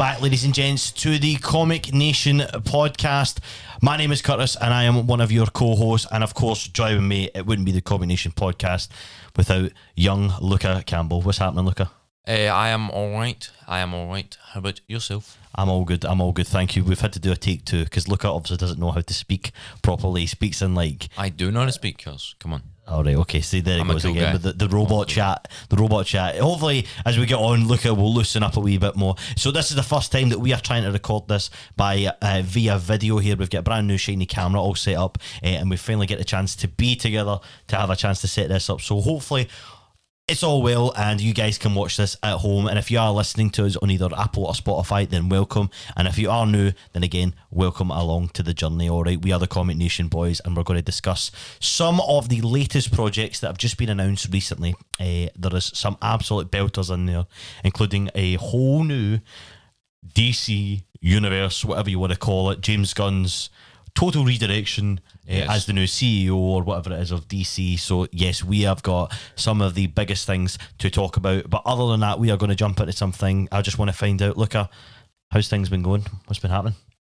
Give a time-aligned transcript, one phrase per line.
[0.00, 3.38] Back, ladies and gents, to the Comic Nation podcast.
[3.82, 6.06] My name is Curtis, and I am one of your co hosts.
[6.10, 8.88] And of course, joining me, it wouldn't be the Comic Nation podcast
[9.36, 11.20] without young Luca Campbell.
[11.20, 11.90] What's happening, Luca?
[12.26, 13.46] Uh, I am all right.
[13.68, 14.34] I am all right.
[14.54, 15.36] How about yourself?
[15.54, 16.06] I'm all good.
[16.06, 16.46] I'm all good.
[16.46, 16.82] Thank you.
[16.82, 19.52] We've had to do a take two because Luca obviously doesn't know how to speak
[19.82, 20.22] properly.
[20.22, 22.36] He speaks in like I do know how to speak, cuz.
[22.38, 22.62] Come on.
[22.88, 23.40] All right, okay.
[23.40, 24.32] See, there it I'm a goes cool again guy.
[24.32, 25.48] with the, the robot chat.
[25.68, 26.36] The robot chat.
[26.38, 29.14] Hopefully, as we get on, Luca will loosen up a wee bit more.
[29.36, 32.42] So this is the first time that we are trying to record this by uh,
[32.44, 33.18] via video.
[33.18, 36.06] Here we've got a brand new shiny camera all set up, uh, and we finally
[36.06, 38.80] get the chance to be together to have a chance to set this up.
[38.80, 39.48] So hopefully.
[40.30, 42.68] It's all well, and you guys can watch this at home.
[42.68, 45.70] And if you are listening to us on either Apple or Spotify, then welcome.
[45.96, 48.88] And if you are new, then again, welcome along to the journey.
[48.88, 52.28] All right, we are the Comic Nation boys, and we're going to discuss some of
[52.28, 54.76] the latest projects that have just been announced recently.
[55.00, 57.26] Uh, there is some absolute belters in there,
[57.64, 59.18] including a whole new
[60.14, 62.60] DC universe, whatever you want to call it.
[62.60, 63.50] James Gunn's
[63.94, 65.50] total redirection uh, Yes.
[65.50, 67.78] as the new CEO or whatever it is of DC.
[67.78, 71.48] So yes, we have got some of the biggest things to talk about.
[71.50, 73.48] But other than that, we are going to jump into something.
[73.52, 74.68] I just want to find out, Luca,
[75.30, 76.04] how's things been going?
[76.26, 76.74] What's been happening?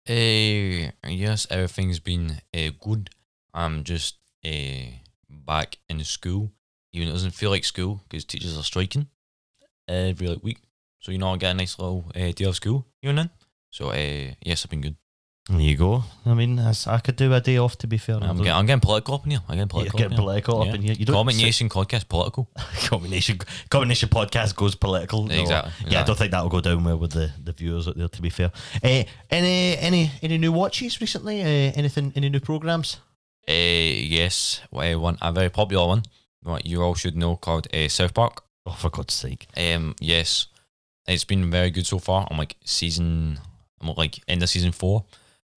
[0.10, 3.10] Uh, yes, everything's been uh, good.
[3.54, 4.98] I'm just uh,
[5.30, 6.52] back in school.
[6.94, 9.08] Even it doesn't feel like school because teachers are striking
[9.88, 10.58] every like, week.
[11.00, 13.30] So, you know, I get a nice little uh, day of school even then.
[13.70, 14.96] So, uh, yes, I've been good.
[15.50, 16.04] There you go.
[16.26, 18.16] I mean, I could do a day off to be fair.
[18.22, 19.40] I'm, getting, I'm getting political up in here.
[19.50, 19.98] I'm getting You're political.
[19.98, 20.24] getting up in here.
[20.24, 20.94] political up in here.
[20.94, 22.48] You don't Nation podcast political.
[22.86, 25.26] Comic Nation combination podcast goes political.
[25.26, 25.42] No.
[25.42, 28.08] Exactly, Yeah, I don't think that'll go down well with the, the viewers out there.
[28.08, 28.52] To be fair,
[28.84, 31.42] uh, any any any new watches recently?
[31.42, 32.14] Uh, anything?
[32.16, 32.98] Any new programs?
[33.50, 36.04] Uh, yes, one a very popular one.
[36.44, 38.44] What you all should know called uh, South Park.
[38.66, 39.48] Oh, for God's sake!
[39.58, 40.48] Um, yes,
[41.08, 42.28] it's been very good so far.
[42.30, 43.40] I'm like season,
[43.82, 45.06] I'm like end of season four,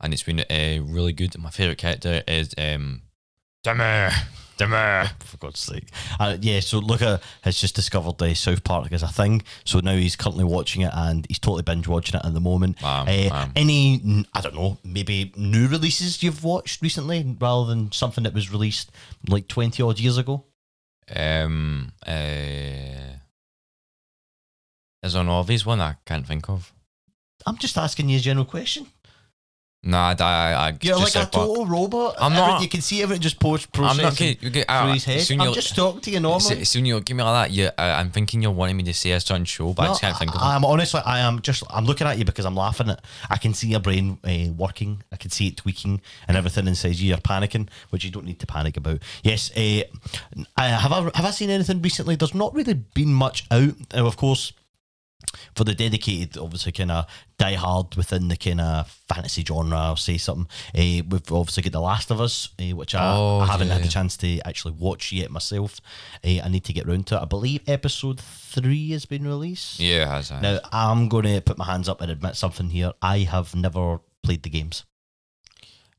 [0.04, 1.36] and it's been uh, really good.
[1.38, 3.00] My favorite character is um,
[3.64, 4.10] Dimmer,
[4.58, 5.06] Dimmer.
[5.20, 5.88] For God's sake!
[6.20, 6.60] Uh, yeah.
[6.60, 9.42] So Luca has just discovered the South Park as a thing.
[9.64, 12.76] So now he's currently watching it, and he's totally binge watching it at the moment.
[12.84, 18.34] Uh, any I don't know, maybe new releases you've watched recently, rather than something that
[18.34, 18.92] was released
[19.26, 20.44] like twenty odd years ago.
[21.14, 23.16] Um, uh,
[25.02, 26.72] there's an obvious one I can't think of.
[27.46, 28.86] I'm just asking you a general question.
[29.86, 32.14] Nah, I, I, I You're just like a total robot.
[32.18, 32.62] I'm Everything- not.
[32.62, 34.36] You can see everything just post I'm not processing.
[34.40, 35.20] You through uh, his head.
[35.20, 36.60] soon I'm just talking to you normally.
[36.62, 38.94] As soon you give me like that, you, uh, I'm thinking you're wanting me to
[38.94, 41.42] say a certain show, but I No, just can't think of I'm honestly, I am
[41.42, 43.04] just, I'm looking at you because I'm laughing at.
[43.28, 45.02] I can see your brain uh, working.
[45.12, 48.40] I can see it tweaking and everything, and says you're panicking, which you don't need
[48.40, 49.00] to panic about.
[49.22, 49.82] Yes, uh,
[50.56, 52.16] I, have I have I seen anything recently?
[52.16, 53.74] There's not really been much out.
[53.94, 54.52] Now, of course,
[55.56, 57.06] for the dedicated, obviously, kind of
[57.38, 60.46] die hard within the kind of fantasy genre, I'll say something.
[60.74, 63.74] Uh, we've obviously got The Last of Us, uh, which I, Oh, I haven't yeah,
[63.74, 65.80] had the chance to actually watch yet myself.
[66.24, 67.22] Uh, I need to get round to it.
[67.22, 69.80] I believe episode three has been released.
[69.80, 70.30] Yeah, has.
[70.30, 70.42] it has.
[70.42, 72.92] Now, I'm going to put my hands up and admit something here.
[73.02, 74.84] I have never played the games.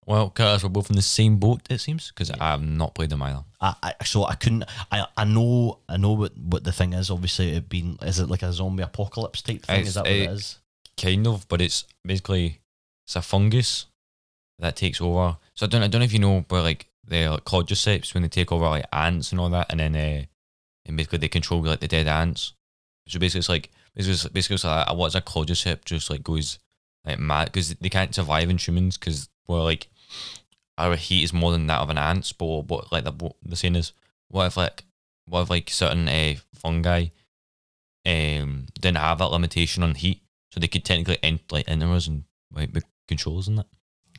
[0.07, 3.09] Well, Curtis, we're both in the same boat, it seems, because I have not played
[3.09, 3.43] them either.
[3.59, 4.65] I, I so I couldn't.
[4.91, 7.09] I, I know I know what, what the thing is.
[7.09, 9.79] Obviously, it been is it like a zombie apocalypse type thing?
[9.79, 10.59] It's is that what it is?
[11.01, 12.61] Kind of, but it's basically
[13.05, 13.87] it's a fungus
[14.59, 15.37] that takes over.
[15.55, 18.29] So I don't I don't know if you know, but like they're like when they
[18.29, 20.23] take over like ants and all that, and then uh,
[20.85, 22.53] and basically they control like the dead ants.
[23.07, 26.59] So basically, it's like basically it's, basically it's like what's a cordyceps just like goes
[27.05, 29.87] like mad because they can't survive in humans because we're like
[30.77, 32.31] our heat is more than that of an ant's.
[32.33, 33.93] But what like the the saying is,
[34.29, 34.83] what if like
[35.27, 37.07] what if like certain uh, fungi
[38.05, 40.21] um didn't have that limitation on heat,
[40.51, 42.23] so they could technically ent- like enter us and
[42.53, 43.67] like be controllers and that.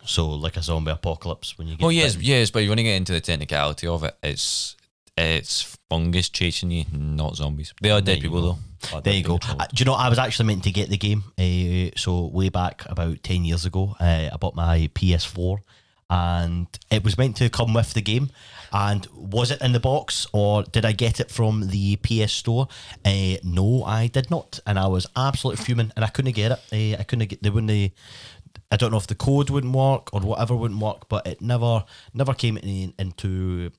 [0.04, 1.84] So like a zombie apocalypse when you get.
[1.84, 2.28] Oh yes, bitten.
[2.28, 4.16] yes, but you're running it into the technicality of it.
[4.22, 4.76] It's
[5.16, 7.72] it's fungus chasing you, not zombies.
[7.80, 9.00] They are dead people though.
[9.00, 9.38] There you go.
[9.42, 11.24] Uh, do you know I was actually meant to get the game?
[11.38, 15.58] Uh, so way back about ten years ago, uh, I bought my PS4,
[16.10, 18.30] and it was meant to come with the game.
[18.72, 22.68] And was it in the box, or did I get it from the PS Store?
[23.04, 26.58] Uh, no, I did not, and I was absolutely fuming, and I couldn't get it.
[26.72, 27.42] Uh, I couldn't get.
[27.42, 27.92] They wouldn't.
[28.70, 31.84] I don't know if the code wouldn't work or whatever wouldn't work, but it never
[32.12, 33.70] never came in, into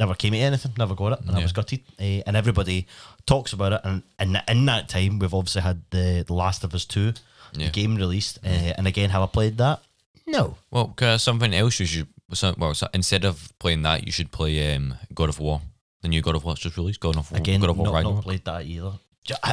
[0.00, 1.42] never came to anything, never got it, and I Yeah.
[1.44, 1.82] was gutted.
[2.00, 2.86] Uh, and everybody
[3.26, 6.74] talks about it, and, and in that time, we've obviously had the, the Last of
[6.74, 7.12] Us Two,
[7.54, 7.68] Yeah.
[7.68, 9.80] game released, uh, and again, have I played that?
[10.26, 10.56] No.
[10.70, 12.08] Well, uh, something else you should.
[12.58, 15.60] Well, so instead of playing that, you should play um, God of War.
[16.02, 17.00] The new God of War just released.
[17.00, 17.38] God of War.
[17.40, 18.92] Again, God of War not, not played that either.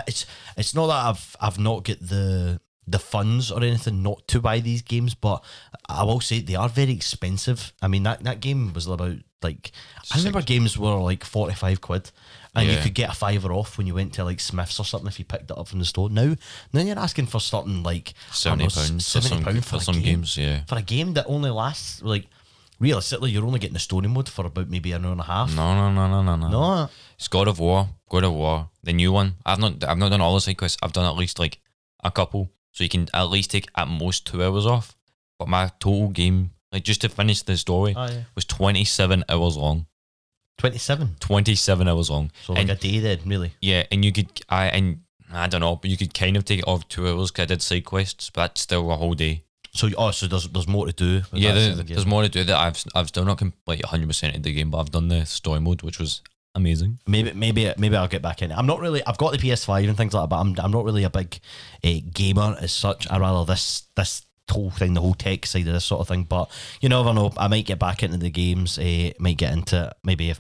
[0.08, 4.40] It's it's not that I've I've not got the the funds or anything not to
[4.40, 5.44] buy these games, but
[5.90, 7.74] I will say they are very expensive.
[7.82, 9.72] I mean that that game was about like
[10.14, 12.10] I remember games were like forty five quid,
[12.56, 15.08] and you could get a fiver off when you went to like Smiths or something
[15.08, 16.10] if you picked it up from the store.
[16.10, 16.36] Now
[16.74, 19.80] now you're asking for something like Seventy know, pounds for seventy some pound for a
[19.80, 20.38] some game games.
[20.38, 20.64] Yeah.
[20.68, 22.26] for a game that only lasts like
[22.80, 25.56] realistically you're only getting the story mode for about maybe an hour and a half.
[25.56, 26.50] No, no, no, no, no, no.
[26.50, 27.90] No, It's God of War.
[28.10, 28.70] God of War.
[28.84, 29.36] The new one.
[29.46, 29.84] I've not.
[29.84, 30.78] I've not done all the side quests.
[30.82, 31.60] I've done at least like
[32.04, 34.96] a couple, so you can at least take at most two hours off.
[35.38, 38.22] But my total game, like just to finish the story, Ah, yeah.
[38.36, 39.86] was twenty seven hours long.
[40.58, 41.16] twenty seven.
[41.20, 42.32] Twenty seven hours long.
[42.46, 43.54] So like and a day then, really.
[43.62, 44.30] yeah, and you could.
[44.50, 47.32] I and I don't know, but you could kind of take it off two hours
[47.32, 49.44] because I did side quests, but that's still a whole day.
[49.74, 51.22] So oh, so there's there's more to do.
[51.34, 52.58] yeah, there, the there's more to do that.
[52.58, 55.26] I've I've still not com- like hundred percent of the game, but I've done the
[55.26, 56.22] story mode, which was
[56.56, 56.98] amazing.
[57.06, 58.52] Maybe maybe maybe I'll get back in.
[58.52, 58.58] it.
[58.58, 59.06] I'm not really.
[59.06, 61.40] I've got the PS5 and things like that, but I'm I'm not really a big
[61.84, 63.06] uh, gamer as such.
[63.12, 64.24] I rather this this
[64.54, 66.24] whole thing, the whole tech side of this sort of thing.
[66.24, 66.50] But
[66.82, 67.32] you never know.
[67.38, 68.78] I might get back into the games.
[68.78, 70.40] Uh, might get into maybe if.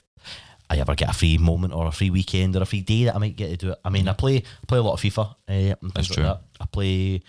[0.69, 3.15] I ever get a free moment or a free weekend or a free day that
[3.15, 3.79] I might get to do it.
[3.85, 6.23] I mean, I play I play a lot of FIFA uh, That's like true.
[6.23, 6.41] that.
[6.59, 7.21] I play,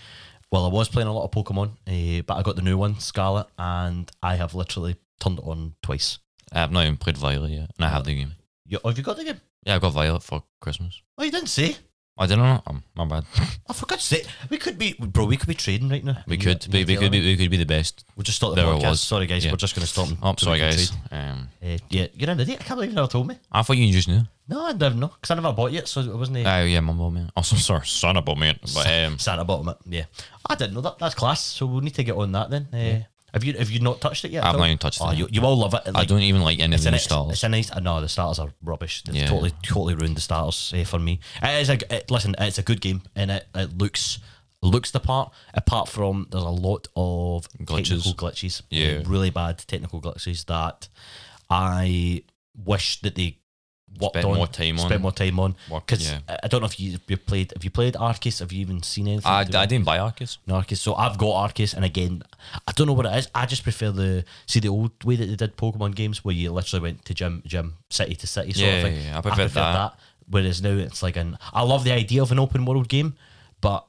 [0.50, 2.98] well, I was playing a lot of Pokemon, uh, but I got the new one,
[2.98, 6.18] Scarlet, and I have literally turned it on twice.
[6.52, 8.32] I've not even played Violet yet, and I have the game.
[8.66, 9.40] You, have you got the game?
[9.64, 11.00] Yeah, I got Violet for Christmas.
[11.16, 11.76] Oh, you didn't say.
[12.20, 12.60] I don't know.
[12.66, 13.24] Um, my bad.
[13.68, 15.24] I forgot to say, we could be, bro.
[15.26, 16.18] We could be trading right now.
[16.26, 18.04] We You- could, you be, we could be, we could be the best.
[18.16, 18.90] We'll just start the There it podcast.
[18.90, 19.00] was.
[19.00, 19.44] Sorry, guys.
[19.44, 19.52] Yeah.
[19.52, 20.08] We're just going to stop.
[20.20, 20.90] Oh, sorry guys.
[21.12, 22.58] Um, Uh, yeah, you're an idiot.
[22.60, 23.36] I can't believe you never told me.
[23.52, 24.22] I thought you just knew.
[24.48, 26.38] No, I didn't know because I never bought it, so it wasn't.
[26.44, 27.20] Uh, Oh yeah, mum bought me.
[27.20, 27.30] it.
[27.36, 28.48] Oh, so sorry, son bought me.
[28.48, 28.58] it.
[28.74, 29.76] But um, Santa bottom it.
[29.86, 30.04] Yeah,
[30.48, 30.98] I didn't know that.
[30.98, 31.40] That's class.
[31.44, 32.66] So we'll need to get on that then.
[32.72, 33.04] Uh,
[33.34, 34.44] Have you have you not touched it yet?
[34.44, 34.60] I've Phil?
[34.60, 35.18] not even touched Oh, it.
[35.18, 35.82] you, you will love it.
[35.94, 37.32] I don't even like any of It's the a, new nice, styles.
[37.32, 37.70] it's a nice.
[37.70, 39.02] uh, No, the starters are rubbish.
[39.04, 39.26] They've Yeah.
[39.28, 41.20] totally, totally ruined the starters uh, for me.
[41.42, 41.94] It is a.
[41.94, 44.18] It, listen, it's a good game, and it, it looks
[44.62, 45.30] looks the part.
[45.54, 48.02] Apart from there's a lot of Glitches.
[48.04, 48.62] technical glitches.
[48.70, 49.02] Yeah.
[49.06, 50.88] really bad technical glitches that
[51.50, 52.22] I
[52.64, 53.38] wish that they
[54.00, 55.02] worked Spent on, more time spent on.
[55.02, 55.56] more time on.
[55.68, 56.18] Because yeah.
[56.28, 57.52] I, I don't know if you you played.
[57.54, 58.38] Have you played Arceus?
[58.40, 59.26] Have you even seen anything?
[59.30, 60.38] I, I didn't buy Arceus.
[60.46, 60.78] no, Arceus.
[60.78, 62.22] So I've got Arceus, and again,
[62.66, 63.28] I don't know what it is.
[63.34, 66.52] I just prefer the see the old way that they did Pokemon games, where you
[66.52, 68.94] literally went to gym, gym, city to city sort Yeah, of thing.
[68.96, 69.18] yeah, yeah.
[69.18, 69.98] I prefer that.
[70.30, 71.38] Whereas now it's like an.
[71.52, 73.14] I love the idea of an open world game,
[73.60, 73.84] but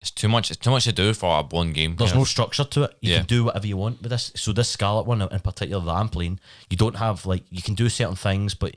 [0.00, 0.50] It's too much.
[0.50, 1.94] It's too much to do for a one game.
[1.96, 2.28] there's no of.
[2.28, 2.96] structure to it.
[3.00, 3.16] You Yeah.
[3.18, 4.32] can do whatever you want with this.
[4.34, 6.40] So this Scarlet one in particular that I'm playing,
[6.70, 8.74] you don't have like you can do certain things, but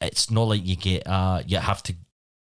[0.00, 1.94] it's not like you get uh you have to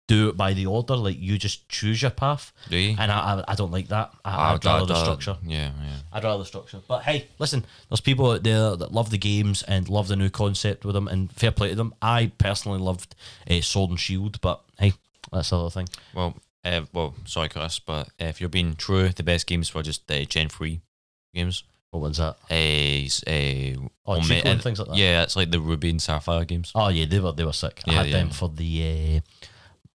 [0.08, 0.96] do it by the order.
[0.96, 2.96] Like you just choose your path, Do you?
[2.98, 4.12] and I I, I don't like that.
[4.24, 5.36] I, I'd I'd rather the structure.
[5.44, 5.96] Yeah, yeah.
[6.12, 6.80] I'd rather the structure.
[6.86, 10.28] But hey, listen, there's people out there that love the games and love the new
[10.30, 11.94] concept with them, and fair play to them.
[12.02, 13.14] I personally loved
[13.48, 14.92] uh, Sword and Shield, but hey,
[15.30, 15.88] that's the other thing.
[16.14, 19.82] Well, uh, well, sorry, Chris, but uh, if you're being true, the best games were
[19.82, 20.80] just uh, Gen three
[21.34, 21.62] games.
[21.92, 22.36] What one's that?
[22.50, 24.96] Uh, s- uh, Oh, and things like that.
[24.96, 26.72] Yeah, it's like the Ruby and Sapphire games.
[26.74, 27.82] Oh yeah, they were they were sick.
[27.86, 28.16] I Yeah, had yeah.
[28.18, 29.20] them for the.
[29.22, 29.46] Uh,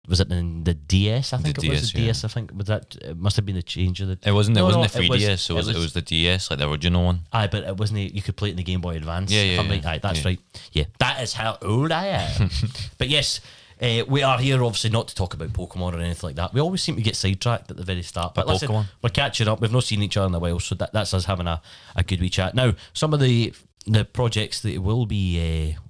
[0.08, 1.34] was it in the DS?
[1.34, 2.06] I The think it was DS, the yeah.
[2.08, 2.24] DS.
[2.26, 2.96] I think was that.
[3.02, 4.20] It must have been the change of the.
[4.24, 4.56] It wasn't.
[4.58, 5.10] No, it wasn't no, the it 3DS.
[5.10, 5.84] was- It was, it was.
[5.86, 7.22] was- the DS, like the original one.
[7.34, 8.14] Aye, but it wasn't.
[8.14, 9.32] You could play it in the Game Boy Advance.
[9.32, 9.84] Yeah, if yeah, right.
[9.84, 9.90] yeah.
[9.92, 10.26] Aye, that's Yeah.
[10.28, 10.40] right.
[10.74, 12.50] Yeah, that is how old I am.
[13.00, 13.40] but yes,
[13.82, 16.54] uh, we are here obviously not to talk about Pokemon or anything like that.
[16.54, 18.34] We always seem to get sidetracked at the very start.
[18.34, 18.86] But But listen, Pokemon.
[19.02, 19.62] we're catching up.
[19.62, 21.62] We've not seen each other in a while, so that, that's us having a,
[21.96, 22.56] a good wee chat.
[22.56, 23.54] Now, some of the
[23.88, 25.76] the projects that will be.
[25.76, 25.82] Uh,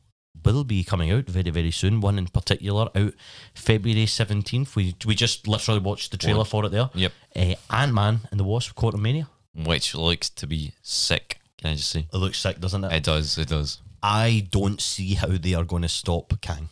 [0.43, 2.01] will be coming out very very soon.
[2.01, 3.13] One in particular out
[3.55, 4.75] February seventeenth.
[4.75, 6.45] We we just literally watched the trailer One.
[6.45, 6.91] for it there.
[6.93, 7.11] Yep.
[7.35, 9.27] Uh, Ant Man and the Wasp: Quantumania.
[9.55, 11.39] Which looks to be sick.
[11.57, 12.07] Can I just say?
[12.13, 12.93] It looks sick, doesn't it?
[12.93, 13.39] It does.
[13.39, 13.81] It does.
[14.03, 16.69] I don't see how they are going to stop Kang.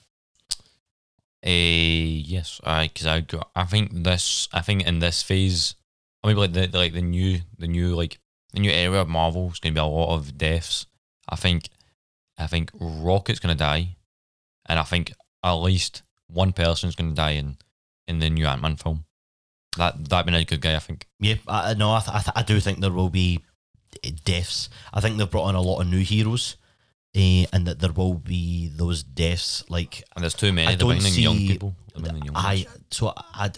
[1.45, 3.49] Uh, yes, I because I got.
[3.55, 4.47] I think this.
[4.53, 5.75] I think in this phase,
[6.23, 8.19] I mean, like the, like the new the new like
[8.53, 10.85] the new era of Marvel is going to be a lot of deaths.
[11.27, 11.69] I think.
[12.37, 13.97] I think Rocket's going to die,
[14.67, 17.57] and I think at least one person's going to die in
[18.07, 19.05] in the new Ant Man film.
[19.77, 20.75] That that been a good guy.
[20.75, 21.07] I think.
[21.19, 23.41] Yeah, I, no, I, th- I, th- I do think there will be
[24.23, 24.69] deaths.
[24.93, 26.55] I think they've brought in a lot of new heroes,
[27.15, 29.63] uh, and that there will be those deaths.
[29.69, 30.67] Like And there's too many.
[30.71, 31.75] I don't in young see- people.
[31.93, 33.51] They're bringing in young I, so I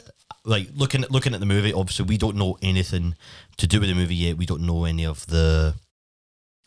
[0.44, 1.72] like looking at looking at the movie.
[1.74, 3.16] Obviously, we don't know anything
[3.58, 4.38] to do with the movie yet.
[4.38, 5.76] We don't know any of the.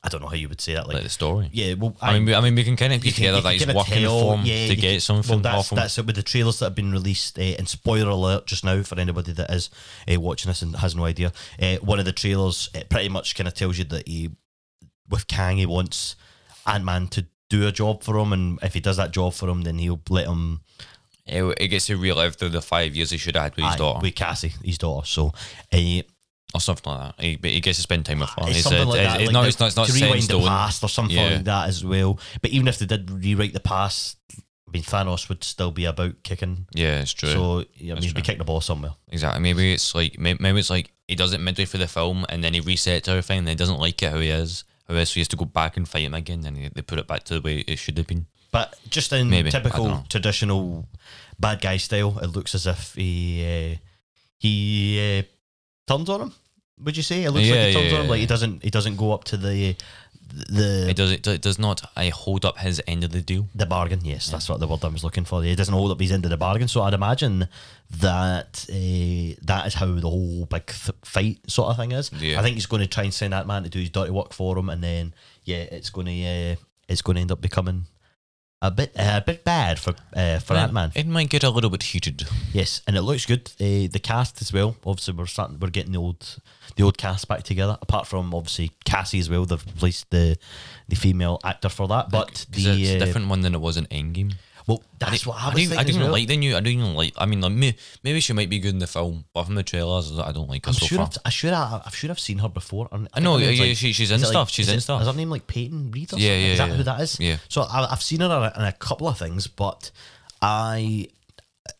[0.02, 0.86] I don't know how you would say that.
[0.86, 1.50] like, Like, the story.
[1.52, 3.66] yeah, well, I mean, we, I mean, we can kind of piece together that he's
[3.66, 6.14] working tell- for him yeah, to get can- something Well, that's off that's it with
[6.14, 7.36] the trailers that have been released.
[7.38, 9.70] Uh, and spoiler alert just now for anybody that is
[10.10, 11.32] uh, watching this and has no idea.
[11.60, 14.30] Uh, one of the trailers it pretty much kind of tells you that he,
[15.08, 16.14] with Kang, he wants
[16.68, 19.48] Ant Man to do a job for him, and if he does that job for
[19.48, 20.60] him, then he'll let him
[21.26, 23.74] it, it gets to relive through the five years he should have had with his
[23.74, 25.06] Aye, daughter with Cassie, his daughter.
[25.06, 25.32] So,
[25.72, 26.00] uh,
[26.54, 27.22] or something like that.
[27.24, 28.42] He, but he gets to spend time with her.
[28.48, 29.20] it's It's, something like that.
[29.20, 29.66] it's like not, it's not.
[29.66, 31.34] It's not to in rewind the past or something Yeah.
[31.36, 32.18] like that as well.
[32.40, 36.22] But even if they did rewrite the past, I mean, Thanos would still be about
[36.22, 36.66] kicking.
[36.72, 37.30] Yeah, it's true.
[37.30, 38.94] So, yeah, I mean, he'd be kicking the ball somewhere.
[39.08, 39.42] Exactly.
[39.42, 42.54] Maybe it's like maybe it's like he does it midway through the film and then
[42.54, 44.64] he resets everything and he doesn't like it how he is.
[44.88, 46.82] How he is, so he has to go back and fight him again and they
[46.82, 48.26] put it back to the way it should have been.
[48.50, 50.86] But just in Maybe, typical traditional
[51.38, 53.76] bad guy style, it looks as if he uh,
[54.38, 55.22] he uh,
[55.86, 56.34] turns on him.
[56.80, 58.04] Would you say it looks like he turns yeah, on him?
[58.04, 59.76] yeah, Like he doesn't he doesn't go up to the
[60.28, 63.48] the It does it, it does not I hold up his end of the deal.
[63.54, 64.00] the bargain.
[64.04, 65.42] Yes, that's what the word I was looking for.
[65.42, 66.68] He doesn't hold up his end of the bargain.
[66.68, 67.48] So I'd imagine
[67.90, 72.10] that uh, that is how the whole big th- fight sort of thing is.
[72.12, 72.38] Yeah.
[72.38, 74.32] I think he's going to try and send that man to do his dirty work
[74.32, 76.56] for him, and then yeah, it's going to uh,
[76.88, 77.86] it's going to end up becoming
[78.60, 80.92] a bit uh, a bit bad for uh, for Ant Man.
[80.94, 82.26] It might get a little bit heated.
[82.52, 83.50] Yes, and it looks good.
[83.60, 84.76] Uh, the cast as well.
[84.84, 85.58] Obviously, we're starting.
[85.60, 86.40] We're getting the old,
[86.76, 87.78] the old cast back together.
[87.80, 89.44] Apart from obviously Cassie as well.
[89.44, 90.36] They've replaced the
[90.88, 92.10] the female actor for that.
[92.10, 94.34] But the it's uh, different one than it was in Endgame.
[94.68, 95.78] Well, that's what I I was don't, thinking.
[95.78, 96.12] I don't well.
[96.12, 96.50] like the new.
[96.54, 97.14] I don't even like.
[97.16, 99.62] I mean, like, may, maybe she might be good in the film, but from the
[99.62, 101.06] trailers, I don't like her I'm so sure far.
[101.06, 101.82] I've, I should have.
[101.86, 102.86] I should have seen her before.
[102.92, 104.50] I, I know, yeah, yeah, like- she, she's in it like- stuff.
[104.50, 105.00] She's in it- stuff.
[105.00, 106.12] Is her name like Peyton Reed?
[106.12, 106.42] Or Yeah, something?
[106.44, 106.74] yeah, Is that yeah.
[106.76, 107.18] who that is?
[107.18, 107.36] Yeah.
[107.48, 109.90] So I, I've seen her in a couple of things, but
[110.42, 111.08] I.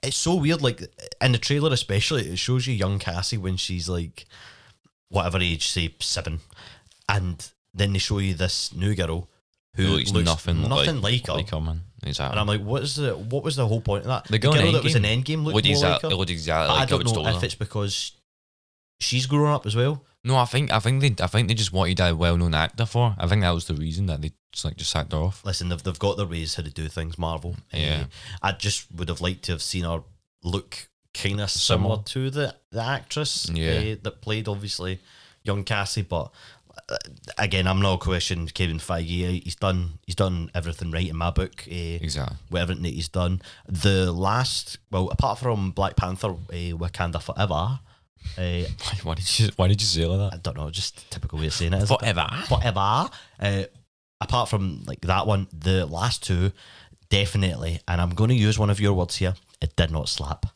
[0.02, 0.62] It's so weird.
[0.62, 0.82] Like
[1.20, 4.26] in the trailer, especially, it shows you young Cassie when she's like,
[5.08, 6.40] whatever age, say seven,
[7.08, 9.28] and then they show you this new girl
[9.86, 11.32] who looks, nothing, nothing like, her.
[11.34, 11.82] like her, man.
[12.04, 12.32] Exactly.
[12.32, 14.24] And I'm like, what is the what was the whole point of that?
[14.26, 16.08] The girl in that was in Endgame Endgame looked Looked more like her.
[16.10, 18.12] it looked exactly like I don't know if it's because
[19.00, 20.04] she's grown up as well.
[20.24, 22.86] No, I think I think they I think they just wanted a well known actor
[22.86, 23.14] for.
[23.18, 25.44] I think that was the reason that they just like just sacked her off.
[25.44, 27.56] Listen, they've, they've got their ways how to do things, Marvel.
[27.72, 28.04] Yeah.
[28.42, 30.02] Uh, I just would have liked to have seen her
[30.42, 32.02] look kind of similar Similar.
[32.04, 33.94] to the, the actress Yeah.
[33.94, 35.00] uh, that played, obviously,
[35.42, 36.02] young Cassie.
[36.02, 36.30] But
[37.36, 39.42] again, I'm not questioning Kevin Feige.
[39.44, 41.64] He's done he's done everything right in my book.
[41.66, 42.36] Uh, Exactly.
[42.48, 43.42] whatever that he's done.
[43.66, 47.80] The last, well, apart from Black Panther, uh, Wakanda Forever.
[48.36, 48.40] Uh,
[48.82, 51.46] Why, why did you Why did you say like I don't know, just typical way
[51.46, 51.76] of saying it.
[51.76, 51.82] that?
[51.84, 52.00] isn't it?
[52.00, 52.26] Forever.
[52.48, 53.10] Forever.
[53.40, 53.62] Uh,
[54.20, 56.52] apart from like that one, the last two,
[57.10, 57.80] definitely.
[57.86, 59.34] And I'm going to use one of your words here.
[59.60, 60.46] It did not slap.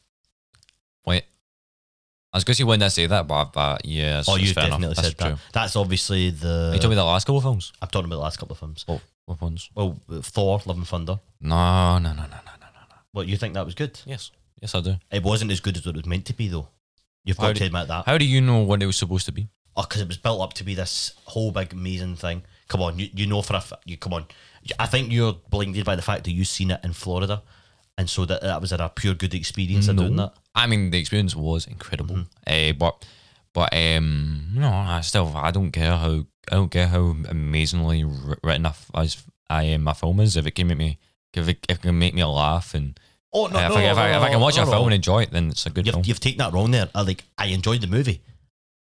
[2.32, 4.64] I was going to say when I say that, but, but yeah, oh, you fair
[4.64, 4.80] enough.
[4.80, 5.36] definitely That's said true.
[5.52, 6.70] That's obviously the.
[6.70, 7.72] Are you talking about the last couple of films?
[7.82, 8.84] I'm talking about the last couple of films.
[8.88, 9.68] Oh, what ones?
[9.74, 11.20] Well, Thor, Love and Thunder.
[11.40, 12.80] No, no, no, no, no, no, no.
[12.88, 12.96] no.
[13.12, 14.00] What you think that was good?
[14.06, 14.30] Yes,
[14.62, 14.94] yes, I do.
[15.10, 16.68] It wasn't as good as what it was meant to be, though.
[17.24, 18.06] You've How got do- to admit that.
[18.06, 19.48] How do you know what it was supposed to be?
[19.76, 22.42] Oh, because it was built up to be this whole big amazing thing.
[22.68, 24.24] Come on, you, you know for a f- you come on.
[24.78, 27.42] I think you're blinded by the fact that you've seen it in Florida,
[27.98, 30.34] and so that that was a pure good experience of doing that.
[30.54, 32.16] I mean, the experience was incredible.
[32.16, 32.70] Mm-hmm.
[32.70, 33.06] Uh, but,
[33.52, 38.04] but um, no, I still I don't care how I don't care how amazingly
[38.42, 40.36] written f- as I am my film is.
[40.36, 40.98] If it can make me,
[41.34, 42.98] if it, if it can make me laugh and
[43.32, 44.66] Oh no, uh, if, no, I, if, no, I, if I can watch no, a
[44.66, 44.72] no.
[44.72, 45.98] film and enjoy it, then it's a good film.
[46.00, 46.88] You've, you've taken that wrong there.
[46.94, 48.22] I like I enjoyed the movie.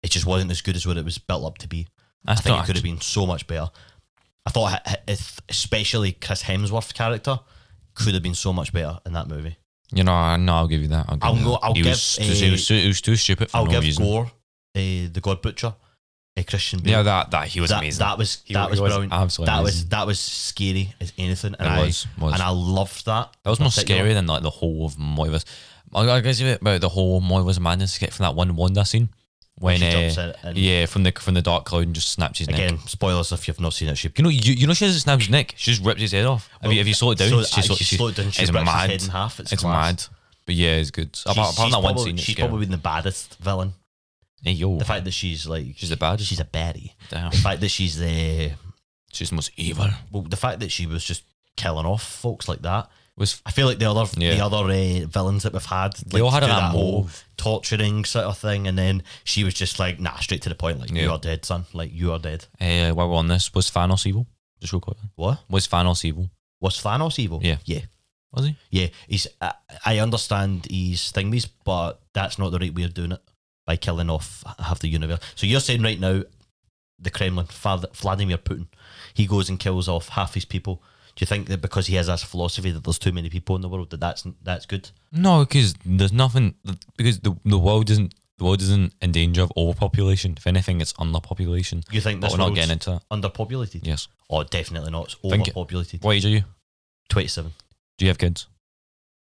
[0.03, 1.87] It just wasn't as good as what it was built up to be.
[2.27, 3.71] I That's think it could have been so much better.
[4.47, 7.39] I thought, h- h- if- especially Chris Hemsworth's character,
[7.95, 9.57] could have been so much better in that movie.
[9.93, 11.07] You know, I no, I'll give you that.
[11.09, 11.61] I'll, give I'll you go- that.
[11.63, 13.67] I'll he give, was, too- he, uh, was too, he was too stupid for I'll
[13.67, 14.05] no give reason.
[14.05, 14.31] Gorr, uh,
[14.75, 15.75] the God Butcher,
[16.37, 16.91] uh, Christian Bale.
[16.93, 18.01] Yeah, that that he was that, amazing.
[18.01, 19.13] That was He that was was brilliant.
[19.13, 22.33] absolutely that was that was scary as anything, and It I was, was.
[22.33, 23.33] and I loved that.
[23.45, 25.45] That was more scary than like the whole of Moira's.
[25.95, 29.11] I I guess about the whole Moira's madness get from that one Wanda scene
[29.59, 32.11] when she uh, jumps in and- yeah from the from the dark cloud and just
[32.11, 32.59] snaps his neck.
[32.59, 33.97] Again, spoilers if you've not seen it.
[33.97, 35.55] She You know, you, you know she doesn't snap his neck.
[35.57, 36.49] She just rips his head off.
[36.61, 37.29] Have you, have you slow it down?
[37.31, 38.31] So, She uh, she she- slowed it down.
[38.33, 38.91] She it's rips his mad.
[38.91, 39.41] head in half.
[39.41, 40.09] It's, It's class.
[40.09, 40.17] mad.
[40.47, 41.15] But yeah, it's good.
[41.17, 43.73] She's, Apart, apart she's that one probably, scene, she's probably been the baddest villain.
[44.43, 46.29] Hey, yo, The fact that she's like she's the baddest.
[46.29, 46.93] she's a baddie.
[47.09, 47.31] Damn.
[47.31, 48.51] The fact that she's the
[49.13, 49.89] She's the most evil.
[50.11, 51.23] well, the fact that she was just
[51.57, 52.91] killing off folks like that.
[53.17, 56.31] Was I feel like the other the other uh, villains that we've had, They all
[56.33, 60.17] had that that whole torturing sort of thing, and then she was just like, nah,
[60.17, 62.47] straight to the point, like you are dead, son, like you are dead.
[62.61, 64.27] uh, while we're on this, was Thanos evil?
[64.61, 64.97] Just real quick.
[65.15, 66.31] What Was Thanos evil?
[66.61, 67.41] was Thanos evil?
[67.43, 67.59] Yeah.
[67.67, 67.81] yeah,
[68.33, 68.57] Was he?
[68.71, 68.87] yeah.
[69.07, 69.27] He's.
[69.41, 69.53] I,
[69.85, 73.21] I understand he's thingies, but that's not the right way of doing it
[73.67, 75.21] by killing off half the universe.
[75.37, 76.23] So you're saying right now,
[76.99, 78.67] the Kremlin, Vlad- Vladimir Putin,
[79.13, 80.83] he goes and kills off half his people.
[81.17, 83.63] Do you think that because he has this philosophy that there's too many people in
[83.63, 84.91] the world that that's that's good?
[85.13, 86.55] No, because there's nothing.
[86.97, 90.35] Because the the world isn't the world isn't in danger of overpopulation.
[90.37, 91.85] If anything, it's underpopulation.
[91.93, 93.03] You think But this we're not getting into that.
[93.11, 93.87] underpopulated?
[93.87, 94.09] Yes.
[94.29, 95.05] Oh, definitely not.
[95.05, 96.03] It's Think- overpopulated.
[96.03, 96.43] What age are you?
[97.09, 97.53] Twenty-seven.
[97.99, 98.49] Do you have kids?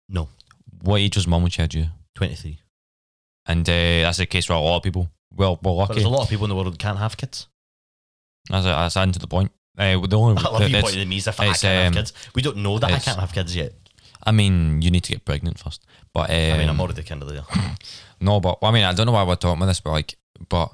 [0.08, 0.28] No.
[0.82, 1.86] what age was mum when she had you?
[2.16, 2.58] 23.
[3.46, 5.08] And uh, that's the case for a lot of people.
[5.34, 5.94] Well, we're But lucky.
[5.94, 7.46] there's a lot of people in the world that can't have kids.
[8.50, 9.50] That's, that's adding to the point.
[9.80, 11.86] Uh, the only, I love you it's- pointing at me as if I can't have
[11.88, 12.12] um, kids.
[12.34, 13.72] We don't know that I it's- can't have kids yet.
[14.22, 15.82] I mean, you need to get pregnant first.
[16.12, 17.42] But um, I mean, I'm already kind of there.
[18.20, 20.16] no, but I mean, I don't know why we're talking about this, but like,
[20.48, 20.70] but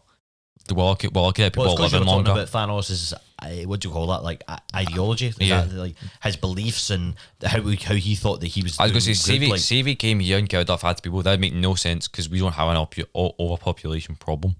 [0.66, 2.30] the we're lucky, we're people Well, are you living were talking longer.
[2.32, 4.24] about Thanos' uh, what do you call that?
[4.24, 5.60] Like uh, ideology, Is Yeah.
[5.60, 5.94] that, like
[6.24, 8.80] his beliefs and how he, how he thought that he was.
[8.80, 10.80] I was going to doing say, good, CV, like- CV came here and killed off
[10.80, 11.22] the people.
[11.22, 14.56] That would make no sense because we don't have an opu- o- overpopulation problem.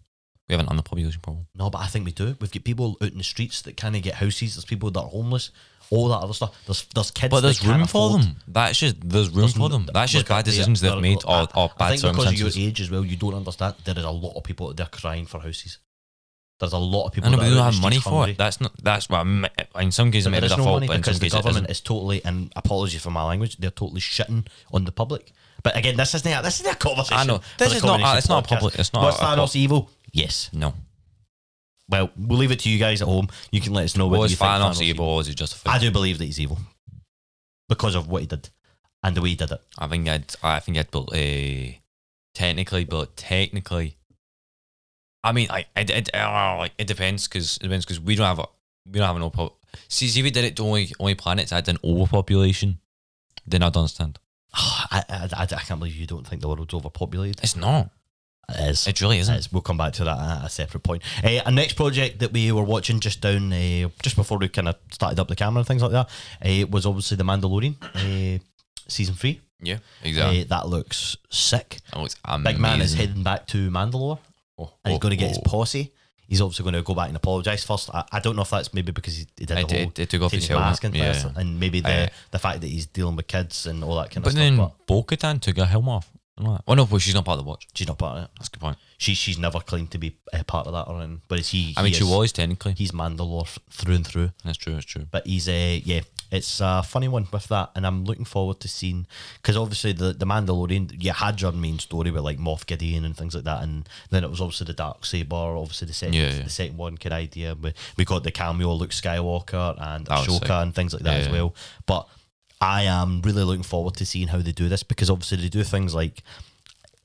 [0.49, 1.47] We have an underpopulation problem.
[1.57, 2.37] No, but I think we do.
[2.41, 4.55] We've got people out in the streets that can't get houses.
[4.55, 5.51] There's people that are homeless.
[5.91, 6.55] All that other stuff.
[6.67, 7.31] There's there's kids.
[7.31, 8.37] But there's that room for afford- them.
[8.49, 9.89] That's just there's room There's for them.
[9.93, 12.51] That's just bad decisions they've made or, I- or I bad think because of your
[12.69, 13.75] age as well, you don't understand.
[13.85, 15.79] There is a lot of people out there crying for houses.
[16.59, 17.29] There's a lot of people.
[17.29, 18.39] I know, that but they don't have money streets for it.
[18.39, 18.73] That's not.
[18.83, 19.19] That's what.
[19.19, 19.49] I me-
[19.79, 21.27] In some cases, maybe there is their no fault, money but in some because the
[21.27, 21.85] cases, government isn't.
[21.85, 25.33] totally, and apologies for my language, they're totally shitting on the public.
[25.63, 27.19] But again, this isn't a, this isn't a conversation.
[27.19, 27.41] I know.
[27.59, 29.91] This is not- Combination it's not a public- it's not a- a Thanos evil?
[30.17, 30.49] Yes.
[30.55, 30.73] No.
[31.91, 33.29] Well, we'll leave it to you guys at home.
[33.51, 35.37] You can let us know whether Was you think Thanos Thanos evil or is it
[35.37, 35.77] justified?
[35.77, 36.59] I do believe that he's evil
[37.69, 38.49] because of what he did
[39.03, 39.61] and the way he did it.
[39.79, 40.35] I think I'd.
[40.43, 40.91] I think I'd.
[40.91, 41.73] But uh,
[42.35, 43.99] technically, but technically,
[45.23, 48.27] I mean, I, it, it, uh, like it depends because it depends because we don't
[48.27, 48.47] have a
[48.87, 49.51] we don't have an over.
[49.89, 52.79] See, see, if we did it to only only planets had an overpopulation,
[53.47, 54.19] then I'd understand.
[54.55, 57.41] I, I, I, I can't believe you don't think the world's overpopulated.
[57.43, 57.91] It's not.
[58.49, 58.87] It is.
[58.87, 59.35] It really It isn't.
[59.35, 59.53] is.
[59.53, 61.03] We'll come back to that at a separate point.
[61.25, 64.69] Uh, our next project that we were watching just down, uh, just before we kind
[64.69, 66.09] of started up the camera and things like that,
[66.43, 68.39] uh, was obviously The Mandalorian, uh,
[68.87, 69.41] season three.
[69.61, 70.43] Yeah, exactly.
[70.43, 71.79] Uh, that looks sick.
[71.91, 72.55] that looks amazing.
[72.55, 74.19] Big man is heading back to Mandalore.
[74.59, 75.43] Oh, and he's oh, going to get his oh.
[75.43, 75.93] posse.
[76.29, 77.89] He's obviously going to go back and apologise first.
[77.95, 80.23] I, I don't know if that's maybe because he, he did It- the whole took
[80.23, 81.41] off his mask helmet, and, yeah.
[81.41, 84.35] and maybe the the fact that he's dealing with kids and all that kind But
[84.35, 84.57] of stuff.
[84.57, 86.11] But then Bo Katan took her helmet off.
[86.45, 86.63] That.
[86.67, 87.67] Well, no, well, she's not part of the watch.
[87.75, 88.31] she's not part of it.
[88.37, 88.77] That's a good point.
[88.99, 91.23] She she's never claimed to be a part of that or anything.
[91.29, 92.73] But he, I mean, he she is- was technically.
[92.75, 94.33] He's Mandalore through and through.
[94.45, 94.75] That's true.
[94.75, 95.07] That's true.
[95.11, 98.69] But he's a yeah, it's a funny one with that, and I'm looking forward to
[98.69, 99.07] seeing
[99.41, 103.17] because obviously the the Mandalorian you had your main story with like Moff Gideon and
[103.17, 106.33] things like that, and then it was obviously the dark saber, obviously the second Yeah,
[106.35, 106.43] yeah.
[106.43, 107.55] the second one kid idea.
[107.55, 110.43] We we got the cameo Luke Skywalker and That was sick.
[110.49, 111.55] Ahsoka and things like that Yeah, as well.
[111.87, 112.09] But
[112.61, 115.63] I am really looking forward to seeing how they do this because obviously they do
[115.63, 116.23] things like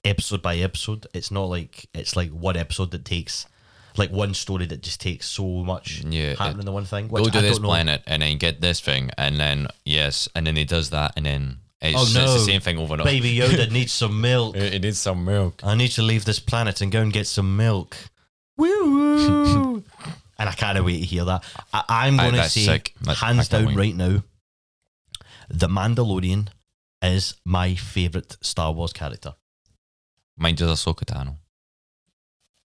[0.06, 1.08] episode by episode.
[1.14, 3.46] It's not like it's like one episode that takes.
[3.98, 7.10] Like one story that just takes so much Yeah, happening in one thing.
[7.10, 10.48] Go which to I this planet and then get this thing, and then yes, and
[10.48, 13.10] then he does that, and then it's, Oh, it's the same thing over and over.
[13.10, 14.56] Baby Yoda needs some milk.
[14.56, 15.60] It, it needs some milk.
[15.62, 17.98] I need to leave this planet and go and get some milk.
[18.56, 19.84] Woo
[20.40, 21.44] and I can't wait to hear that.
[21.74, 22.94] I, I'm going to say, sick.
[23.08, 23.76] I hands down, wait.
[23.78, 24.24] right now,
[25.54, 26.48] the Mandalorian
[27.02, 29.34] is my favorite Star Wars character.
[30.38, 31.36] Mine does Ahsoka Tano.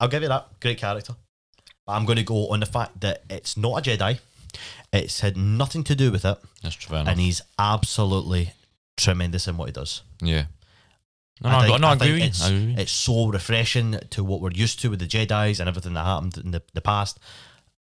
[0.01, 0.61] I'll give you that.
[0.61, 1.15] Great character.
[1.87, 4.19] But I'm going to go on the fact that it's not a Jedi.
[4.93, 7.09] It's had nothing to do with it, That's enough.
[7.09, 8.53] and he's absolutely
[8.97, 10.03] tremendous in what he does.
[10.21, 10.45] yeah.
[11.43, 14.25] No, no, I think- no, I I agree it's, I agree it's so refreshing to
[14.25, 17.19] what we're used to with the Jedi's and everything that happened in the, the past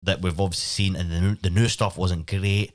[0.03, 2.73] that we've obviously seen, and the the new stuff wasn't great.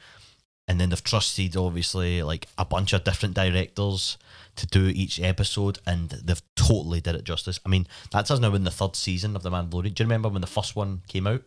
[0.69, 4.17] And then they've trusted obviously like a bunch of different directors
[4.55, 7.59] to do each episode, and they've totally did it justice.
[7.65, 9.95] I mean, that's us now in the third season of the Mandalorian.
[9.95, 11.41] Do you remember when the first one came out?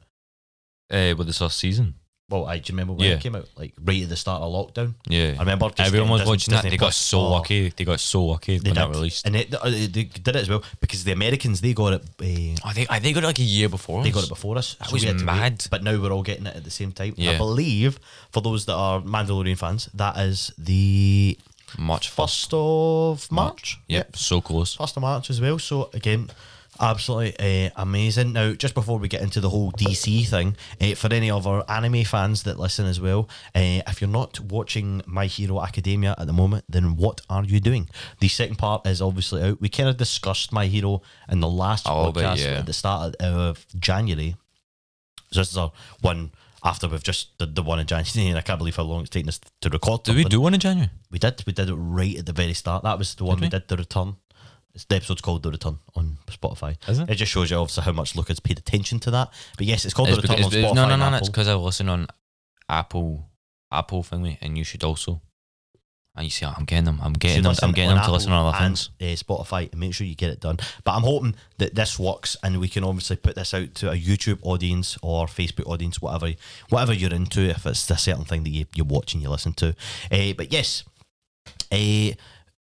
[0.91, 1.95] Uh, with the first season.
[2.33, 3.15] Well, I do you remember when Yeah.
[3.17, 4.95] it came out, like right at the start of lockdown.
[5.07, 5.35] Yeah.
[5.37, 6.57] I remember just Everyone getting was Disney- watching that.
[6.63, 6.97] Disney They got Plus.
[6.97, 7.31] so Oh.
[7.31, 7.69] lucky.
[7.77, 8.97] They got so lucky They when that did.
[8.97, 9.27] released.
[9.27, 12.03] and it, uh, they did it as well because the Americans they got it.
[12.21, 14.03] Uh, I think I think got it like a year before.
[14.03, 14.15] They us.
[14.15, 14.75] got it before us.
[14.81, 15.37] That was we had to wait.
[15.37, 15.67] mad.
[15.71, 17.15] but now we're all getting it at the same time.
[17.19, 17.37] I Yeah.
[17.39, 17.99] believe
[18.31, 21.37] for those that are Mandalorian fans, that is the
[21.79, 23.79] Much first of March.
[23.89, 24.75] Yep, so close.
[24.75, 25.59] First of March as well.
[25.59, 26.31] So again,
[26.81, 28.33] absolutely uh, amazing.
[28.33, 31.65] Now, just before we get into the whole DC thing, uh, for any of our
[31.69, 36.27] anime fans that listen as well, uh, if you're not watching My Hero Academia at
[36.27, 37.89] the moment, then what are you doing?
[38.21, 39.61] The second part is obviously out.
[39.61, 42.59] We kind of discussed My Hero in the last bit, podcast yeah.
[42.59, 44.37] at the start of January.
[45.31, 46.33] So this is our one
[46.65, 49.11] after we've just did the one in January, and I can't believe how long it's
[49.11, 50.05] taken us to record.
[50.05, 50.91] Did we do one in January?
[51.11, 51.43] We did.
[51.47, 52.85] We did it right at the very start.
[52.85, 53.47] That was the one Did we?
[53.47, 53.51] we?
[53.51, 53.69] did.
[53.69, 54.17] The return.
[54.75, 56.77] It's, the episode's called The Return on Spotify.
[56.89, 57.11] Is it?
[57.11, 59.31] It just shows you obviously how much Luca's paid attention to that.
[59.57, 60.75] But yes, it's called It's The Return because- on Spotify.
[60.75, 61.17] no, no, no, no.
[61.19, 62.07] It's because I listen on
[62.69, 63.29] Apple,
[63.71, 65.21] Apple thingy, and you should also.
[66.15, 67.01] And you see, I'm getting them.
[67.03, 67.55] I'm getting them.
[67.63, 68.91] I'm getting them to listen on Apple other things.
[69.01, 70.59] and, uh, Spotify and make sure you get it done.
[70.85, 73.97] But I'm hoping that this works and we can obviously put this out to a
[73.97, 76.35] YouTube audience or Facebook audience, whatever
[76.69, 79.55] whatever you're into, if it's a certain thing that you, you watch and you listen
[79.55, 79.75] to.
[80.11, 80.85] Uh, but yes,
[81.73, 82.11] uh,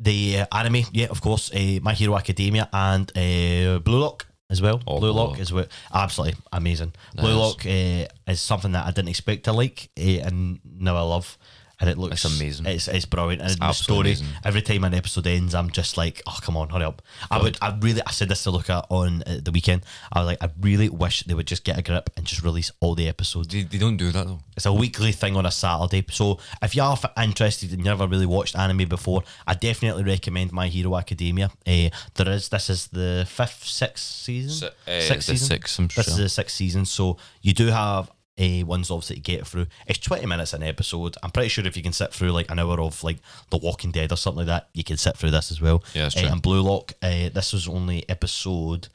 [0.00, 4.60] the uh, anime, yeah, of course, uh, My Hero Academia and uh, Blue Lock as
[4.60, 4.80] well.
[4.86, 5.38] Oh, Blue Lock Lock.
[5.40, 6.92] is what absolutely amazing.
[7.14, 11.02] Blue Lock uh, is something that I didn't expect to like, uh, and now I
[11.02, 11.38] love.
[11.80, 12.66] And it looks It's amazing.
[12.66, 13.40] It's, it's brilliant.
[13.40, 14.26] And the story, amazing.
[14.44, 17.00] every time an episode ends, I'm just like, oh, come on, hurry up.
[17.30, 19.84] I would, I really, I said this to Luca on uh, the weekend.
[20.12, 22.70] I was like, I really wish they would just get a grip and just release
[22.80, 23.48] all the episodes.
[23.48, 24.40] They, they don't do that though.
[24.56, 26.04] It's a weekly thing on a Saturday.
[26.10, 30.52] So if you are interested and you never really watched anime before, I definitely recommend
[30.52, 31.50] My Hero Academia.
[31.66, 35.48] Uh, there is this is the fifth, sixth season, uh, sixth season.
[35.48, 36.12] sixth, I'm this sure.
[36.12, 36.84] is the sixth season.
[36.84, 38.10] So you do have
[38.40, 39.66] uh, ones obviously to get through.
[39.86, 41.16] It's twenty minutes an episode.
[41.22, 43.18] I'm pretty sure if you can sit through like an hour of like
[43.50, 45.84] The Walking Dead or something like that, you can sit through this as well.
[45.94, 48.88] Yeah, that's Uh, and Blue Lock, uh, this was only episode.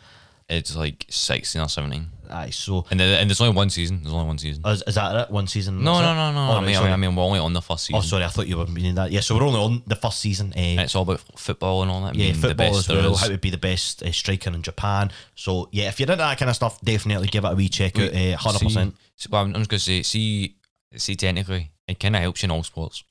[0.48, 4.02] It's like sixteen or seventeen, Aye, so and and there's only one season.
[4.04, 4.62] There's only one season.
[4.68, 5.32] is, is that it?
[5.32, 5.84] One season?
[5.84, 6.16] no, that's no, it?
[6.16, 6.40] no, no.
[6.40, 6.86] Oh, I right, mean, I sorry.
[6.86, 7.98] mean, I mean, we're only on the first season.
[7.98, 9.12] Oh, sorry, I thought you were meaning that.
[9.12, 10.54] Yeah, so we're only on the first season.
[10.56, 12.14] Uh, And it's all about football and all that.
[12.14, 13.14] yeah, being the football best as there well.
[13.14, 13.22] is.
[13.22, 15.12] How to be the best uh, striker in Japan.
[15.34, 17.98] So yeah, if you're into that kind of stuff, definitely give it a wee check
[17.98, 18.14] out.
[18.14, 18.96] Uh, Hundred percent.
[19.16, 20.58] See, well, I'm I'm just gonna say, see,
[20.96, 23.04] see, technically, it kind of helps you in all sports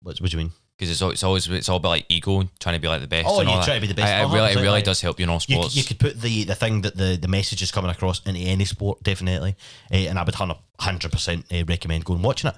[0.00, 0.52] What, what do you mean?
[0.78, 3.26] Because it's, it's always it's all about like ego, trying to be like the best.
[3.28, 3.64] Oh, you that.
[3.74, 4.12] to be the best.
[4.12, 5.68] I, I Oh, really, it really like- does help you in all sports.
[5.70, 8.38] could- you could put the, the thing that the, the message is coming across into
[8.40, 9.56] any sport, definitely.
[9.92, 10.34] Uh, and I would
[10.80, 12.56] 100% uh, recommend going and watching it.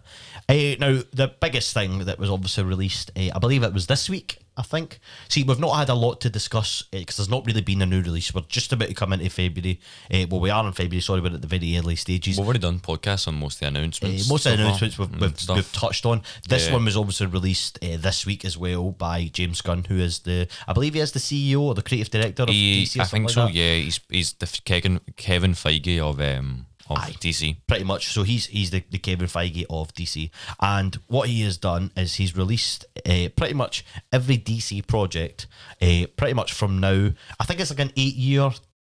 [0.49, 4.11] Uh, now, the biggest thing that was obviously released, uh, I believe it was this
[4.11, 5.01] week, I think.
[5.29, 8.03] See, we've not had a lot to discuss because there's not really been a new
[8.03, 8.33] release.
[8.35, 9.81] We're just about to come into February.
[10.13, 12.37] Uh, well, we are in February, sorry, we're at the very early stages.
[12.37, 14.29] We've already done podcasts on most of the Uh, announcements.
[14.29, 16.23] most of the announcements we've, we've, we've touched on.
[16.49, 16.75] This Yeah.
[16.75, 20.47] one was obviously released uh, this week as well by James Gunn, who is the,
[20.69, 23.01] I believe he is the CEO or the creative director of He- DC.
[23.01, 23.45] I think like so.
[23.47, 23.55] that.
[23.55, 27.13] Yeah, he's he's the Kevin Kevin Feige of um of Aye.
[27.21, 27.57] DC.
[27.67, 28.13] pretty much.
[28.13, 32.15] So he's he's the, the Kevin Feige of DC, and what he has done is
[32.17, 35.47] he's released uh, pretty much every DC project,
[35.81, 37.11] uh, pretty much from now.
[37.39, 38.51] I think it's like an eight year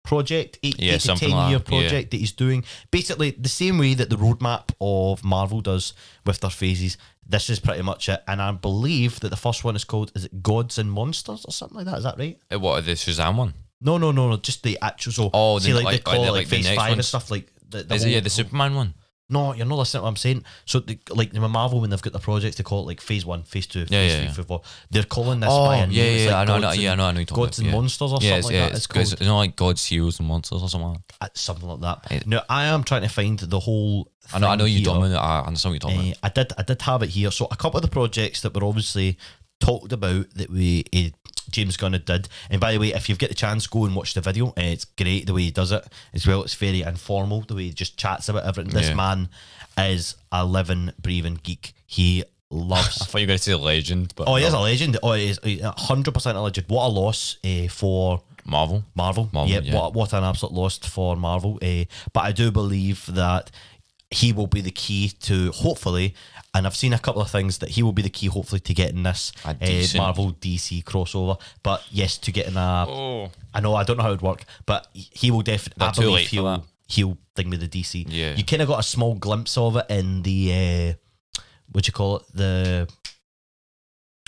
[0.05, 1.81] project, eight, Yeah, eight to ten like year that, yeah.
[1.81, 2.65] project that he's doing.
[2.91, 5.93] Basically, the same way that the roadmap of Marvel does
[6.25, 6.97] with their phases.
[7.27, 10.25] This is pretty much it, and I believe that the first one is called is
[10.25, 11.99] it Gods and Monsters or something like that?
[11.99, 12.37] Is that right?
[12.53, 13.55] Uh, What the Shazam one?
[13.81, 14.37] No, no, no, no.
[14.37, 15.13] Just the actual.
[15.13, 17.05] So, Oh, see, the- like, like- they call like like like the Phase Five and
[17.05, 17.47] stuff like.
[17.71, 18.95] The, the Is it yeah the Superman one?
[19.33, 20.45] no, you're not listening to what I'm saying.
[20.65, 23.25] So, the, like the Marvel, when they've got the projects, they call it like Phase
[23.25, 24.33] One, Phase Two, Phase yeah, Three, yeah.
[24.33, 24.63] Phase Four.
[24.91, 25.93] They're calling this Oh by a yeah, name.
[25.95, 26.27] yeah, yeah.
[26.27, 27.25] like I know, I know, yeah, I know, I know.
[27.25, 27.73] Gods about, and yeah.
[27.73, 28.77] Monsters or yeah, something like yeah, that.
[28.77, 30.91] it's, It's it's, not like God's Heroes and Monsters or something.
[30.91, 31.39] Like that.
[31.39, 32.13] something like that.
[32.13, 34.11] It- now, I am trying to find the whole.
[34.33, 34.85] I know, I know thing you here.
[34.87, 35.17] done with it.
[35.17, 37.31] I understand what you're talking Uh, I did, I did have it here.
[37.31, 39.17] So a couple of the projects that were obviously
[39.61, 41.11] talked about that we uh,
[41.51, 42.29] James Gunn did.
[42.51, 44.49] And by the way, if you've got the chance, go and watch the video.
[44.49, 45.85] Uh, it's great the way he does it
[46.15, 46.43] as well.
[46.43, 48.73] It's very informal the way he just chats about everything.
[48.73, 48.95] This Yeah.
[48.95, 49.29] man
[49.79, 51.75] is a living, breathing geek.
[51.87, 53.01] He loves.
[53.03, 54.99] I thought you were going to say a legend, but oh, he is a legend.
[55.03, 55.39] Oh, he is
[55.77, 56.67] hundred percent a legend.
[56.69, 58.85] What a loss uh, for Marvel.
[58.95, 59.29] Marvel.
[59.33, 59.75] Marvel, yeah, yeah.
[59.75, 61.59] What, what an absolute loss for Marvel.
[61.63, 63.51] Uh, but I do believe that
[64.11, 66.15] he will be the key to hopefully,
[66.55, 68.75] and I've seen a couple of things that he will be the key hopefully to
[68.75, 69.55] getting this uh,
[69.97, 71.41] Marvel DC crossover.
[71.63, 74.45] But yes, to getting a, Oh, I know I don't know how it would work,
[74.67, 75.87] but he will definitely.
[75.87, 78.07] I too believe late for he'll he'll thing with the DC.
[78.09, 78.35] Yeah.
[78.35, 80.97] you kind of got a small glimpse of it in the
[81.37, 82.89] uh, what do you call it the.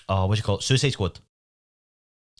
[0.09, 0.63] Oh, what you call it?
[0.63, 1.19] Suicide Squad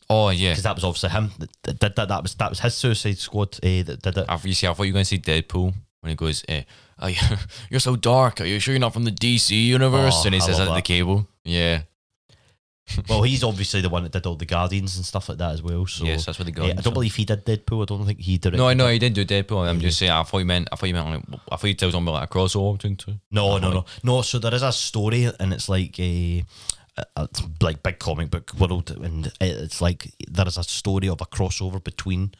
[0.09, 0.51] oh yeah.
[0.51, 2.07] because that was obviously him that that did that.
[2.07, 4.25] That was that was his Suicide Squad uh, that did it.
[4.29, 6.63] I, you see, I thought you were going to say Deadpool when he goes, eh,
[6.99, 7.17] oh, you-
[7.69, 8.41] "You're so dark.
[8.41, 10.67] Are you sure you're not from the DC universe?" Oh, and he I says that
[10.67, 11.27] at the cable.
[11.43, 11.81] Yeah.
[13.07, 15.61] Well, he's obviously the one that did all the Guardians and stuff like that as
[15.63, 15.85] well.
[15.85, 16.79] So yes, that's what they yeah, got.
[16.79, 17.83] I don't believe he did Deadpool.
[17.83, 18.57] I don't think he did it.
[18.57, 19.65] No, I know he did do Deadpool.
[19.67, 20.11] I'm just saying.
[20.11, 20.67] I thought you meant.
[20.69, 21.31] I thought you meant.
[21.31, 23.13] Like, I thought you told something like a crossover between two.
[23.31, 24.21] No, no, no, no.
[24.21, 26.43] So there is a story, and it's like a,
[26.97, 27.29] a, a-
[27.61, 31.25] like big comic book world, and eh, it's like there is a story of a
[31.25, 32.33] crossover between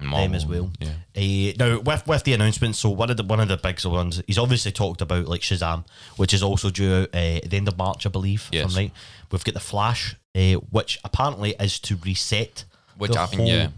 [0.00, 0.70] them as well.
[0.80, 0.88] Yeah.
[1.16, 4.22] Uh, now with with the announcements, so one of the one of the big ones,
[4.26, 5.84] he's obviously talked about like Shazam,
[6.16, 8.48] which is also due out uh, at the end of March, I believe.
[8.52, 8.74] Yes.
[8.76, 8.92] right.
[9.30, 12.64] We've got the Flash, uh, which apparently is to reset
[12.98, 13.68] Which the I think, whole, yeah.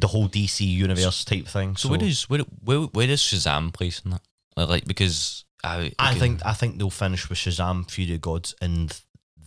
[0.00, 1.76] the whole DC universe type thing.
[1.76, 4.22] So, where does where, where where does Shazam place in that?
[4.56, 6.20] Like, because I I okay.
[6.20, 9.00] think I think they'll finish with Shazam, Fury of Gods, and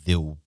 [0.05, 0.37] they'll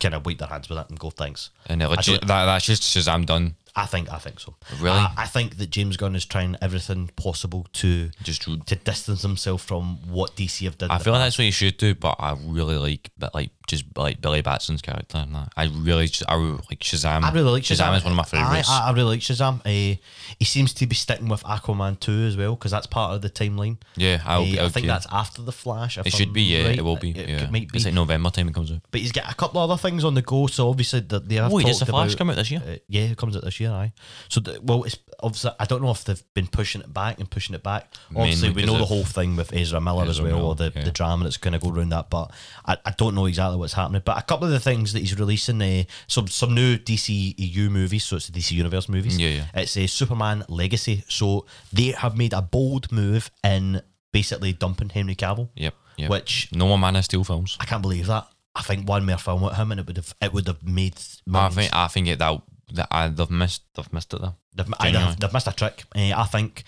[0.00, 1.50] kind of wipe their hands with it and go thanks.
[1.66, 3.56] and like, I "Sh- don't- that, that's just Shazam done.
[3.76, 4.54] I think I think so.
[4.80, 4.96] Really?
[4.96, 9.62] I, I think that James Gunn is trying everything possible to Just to distance himself
[9.62, 10.90] from what DC have done.
[10.90, 13.84] I feel like that's what you should do, but I really like but like just
[13.96, 15.18] like Billy Batson's character.
[15.18, 15.52] And that.
[15.56, 17.22] I really, just, I really like Shazam.
[17.22, 17.88] I really like Shazam.
[17.88, 17.96] Shazam.
[17.96, 18.68] is one of my favorites.
[18.68, 19.60] I, I, I really like Shazam.
[19.60, 19.98] Uh,
[20.38, 23.30] he seems to be sticking with Aquaman 2 as well because that's part of the
[23.30, 23.78] timeline.
[23.96, 24.60] yeah, Uh, be.
[24.60, 25.98] I think that's after the Flash.
[25.98, 26.42] It should I'm be.
[26.42, 26.78] Yeah, right.
[26.78, 27.10] it will be.
[27.10, 27.76] It, yeah, might be.
[27.76, 28.80] it's like November time it comes out.
[28.90, 30.46] but he's got a couple of other things on the go.
[30.46, 31.52] So obviously that they have.
[31.52, 32.62] Wait, does the Flash about- come out this year?
[32.66, 33.63] Uh, yeah, it comes out this year.
[33.66, 33.92] Aye.
[34.28, 37.54] So well, it's obviously I don't know if they've been pushing it back and pushing
[37.54, 37.92] it back.
[38.14, 40.54] Obviously, Mainly we know the of whole thing with Ezra Miller as Ezra well, or
[40.54, 40.84] the, yeah.
[40.84, 42.10] the drama that's going to go around that.
[42.10, 42.32] But
[42.64, 44.02] I, I don't know exactly what's happening.
[44.04, 47.70] But a couple of the things that he's releasing, uh, some some new DC EU
[47.70, 48.04] movies.
[48.04, 49.18] So it's the DC Universe movies.
[49.18, 49.44] Yeah, yeah.
[49.54, 51.04] It's a Superman Legacy.
[51.08, 55.74] So they have made a bold move in basically dumping Henry Cavill, Yep.
[55.96, 56.10] Yep.
[56.10, 57.56] which no more Man of Steel films.
[57.60, 58.26] I can't believe that.
[58.54, 60.94] I think one more film with him and it would have it would have made.
[61.26, 61.54] I millions.
[61.56, 62.40] think I think it that
[62.72, 64.34] that I, they've missed they've missed it there.
[64.54, 65.84] They've, I, they've, they've missed a trick.
[65.94, 66.64] Uh, I think.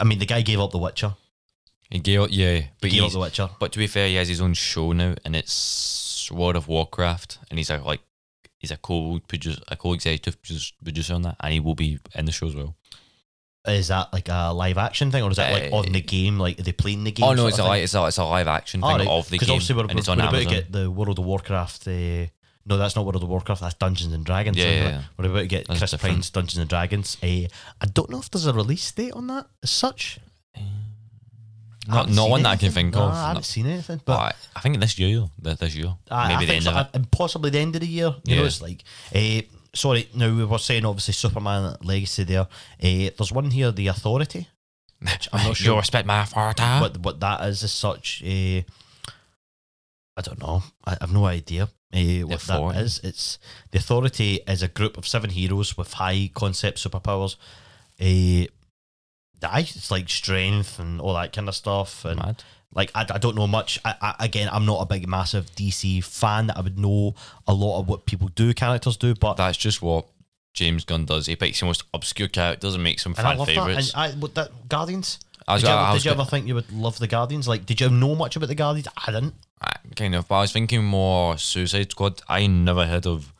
[0.00, 1.14] I mean, the guy gave up The Witcher.
[1.90, 3.48] He gave, yeah, but He gave up The Witcher.
[3.60, 7.38] but to be fair, he has his own show now, and it's World of Warcraft,
[7.50, 8.00] and he's a like
[8.58, 10.36] he's a co producer, a co executive
[10.82, 12.74] producer on that, and he will be in the show as well.
[13.68, 16.38] Is that like a live action thing, or is that like Uh, on the game?
[16.38, 17.26] Like are they playing the game?
[17.26, 19.08] Oh no, it's a li- it's a it's a live action Oh, thing right.
[19.08, 21.24] of the game, obviously we're, and it's on we're about to get the World of
[21.24, 21.88] Warcraft.
[21.88, 22.26] Uh,
[22.66, 23.60] no, that's not World of Warcraft.
[23.62, 24.56] That's Dungeons and Dragons.
[24.56, 25.02] Yeah, So yeah, we're- yeah.
[25.16, 26.14] We're about to get That's Chris different.
[26.16, 27.16] Pine's Dungeons and Dragons.
[27.22, 27.26] Uh,
[27.80, 30.18] I don't know if there's a release date on that as such.
[30.56, 30.62] I
[31.88, 33.12] Not not one that I can think No, of.
[33.12, 33.42] I haven't No.
[33.42, 36.64] seen anything, But but I, think this year, this year, I, maybe I the end
[36.64, 37.10] so, of it.
[37.12, 38.12] possibly the end of the year.
[38.24, 38.46] You know, Yeah.
[38.48, 38.82] it's like,
[39.14, 42.40] uh, sorry, now we were saying obviously Superman Legacy there.
[42.82, 44.48] Uh, there's one here, The Authority.
[44.98, 46.62] which I'm not You sure respect my authority.
[46.64, 48.20] what what that is as such.
[48.24, 48.62] Uh,
[50.16, 50.64] I don't know.
[50.84, 53.00] I have no idea uh, what that is.
[53.02, 53.38] It's
[53.70, 57.36] the Authority is a group of seven heroes with high concept superpowers.
[58.00, 58.46] Uh,
[59.42, 62.04] it's like strength and all that kind of stuff.
[62.04, 62.42] And Mad.
[62.74, 63.78] like I, I don't know much.
[63.84, 66.48] I, I, again, I'm not a big massive DC fan.
[66.48, 67.14] That I would know
[67.46, 70.06] a lot of what people do, characters do, but That's just what
[70.54, 71.26] James Gunn does.
[71.26, 73.92] He picks the most obscure characters and makes them and I fan love favorites.
[73.92, 74.10] that.
[74.10, 75.20] And I, what that Guardians.
[75.48, 77.46] I was did you, ever, did you ever think you would love the Guardians?
[77.46, 78.88] Like, did you know much about the Guardians?
[78.96, 79.34] I didn't.
[79.60, 82.20] I- kind of, but I was thinking more Suicide Squad.
[82.28, 83.32] I never heard of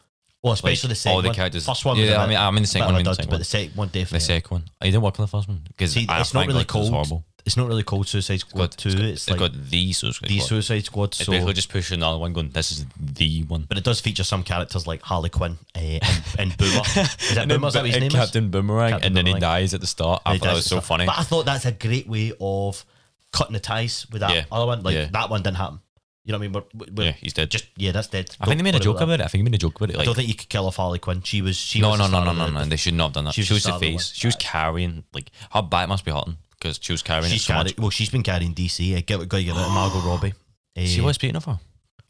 [0.42, 1.50] Well, especially like, the second all the one.
[1.60, 2.94] First one, Yeah, I mean, I'm in the second one.
[2.94, 4.64] of a I'm in the second but the second one The second one.
[4.80, 7.24] I didn't work on the first one because it's not really thought it horrible.
[7.44, 8.88] It's not really called Suicide Squad Got- Two.
[8.88, 10.48] it's got, It's it's like got the Suicide the Squad.
[10.48, 11.04] Suicide Squad.
[11.10, 14.00] It's So, basically just pushing another one, going, "This is the one." but it does
[14.00, 16.02] feature some characters like Harley Quinn uh, and,
[16.40, 16.80] and Boomer.
[16.86, 17.68] Is that And Boomer?
[17.68, 18.10] Is that then his and name?
[18.10, 20.22] Captain Boomerang, Captain and then he dies at the start.
[20.26, 21.06] I thought that was so funny.
[21.06, 22.84] But I thought that's a great way of
[23.32, 24.44] cutting the ties with that Yeah.
[24.50, 24.82] other one.
[24.82, 25.06] Like Yeah.
[25.12, 25.78] that one didn't happen.
[26.26, 26.64] You know what I mean?
[26.74, 27.52] We're, we're yeah, he's dead.
[27.52, 28.34] just yeah, that's dead.
[28.40, 29.24] I think they made a joke about it.
[29.24, 29.96] I think they made a joke about it.
[30.00, 31.22] I don't think you could kill off Harley Quinn.
[31.22, 32.64] She was she no, was no, no, no, no, no.
[32.64, 33.34] They should not have done that.
[33.34, 34.12] she She was was, the the star of the face.
[34.12, 37.44] She was carrying like her back must be hurting because she was carrying She's it
[37.44, 37.78] so carry, much.
[37.78, 38.92] well, she's been carrying DC.
[38.92, 40.34] Uh, get got to get it, Margot Robbie.
[40.76, 41.60] Uh, See what speaking of her?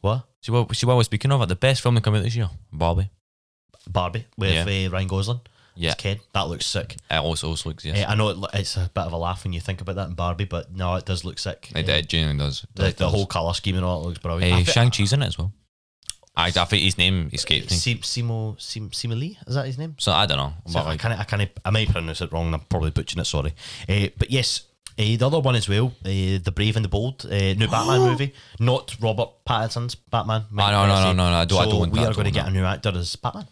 [0.01, 0.25] what?
[0.49, 0.75] What?
[0.75, 1.47] See what we're speaking of?
[1.47, 3.11] The best film that came out this year, Barbie.
[3.89, 5.41] Barbie with uh, Ryan Gosling.
[5.77, 6.19] Yeah, As Ken.
[6.33, 6.97] That looks sick.
[7.11, 8.05] it also, also looks yes.
[8.07, 10.09] Uh, I know it, it's a bit of a laugh when you think about that
[10.09, 11.71] in Barbie, but no, it does look sick.
[11.75, 12.67] it, it genuinely does.
[12.75, 13.13] the, It the does.
[13.15, 14.53] whole colour scheme and all it looks brilliant.
[14.55, 15.53] I Uh, thi- Shang Chi's in it as well.
[16.39, 17.77] I, I think his name escapes me.
[17.77, 19.95] Sim- Simo Sim, Sima Lee is that his name?
[19.99, 20.53] So I don't know.
[20.67, 22.53] So But I like, can't I can't I might pronounce it wrong.
[22.53, 23.25] I'm probably butchering it.
[23.27, 23.55] Sorry,
[23.89, 24.63] uh, but yes.
[24.99, 28.01] Uh, the other one as well, uh, the Brave and the Bold, uh, new Batman
[28.11, 30.47] movie, not Robert Pattinson's Batman.
[30.51, 32.25] No, no, no, no, no, I don't- I So don't want we that, are going
[32.25, 33.47] to get a new actor as Batman,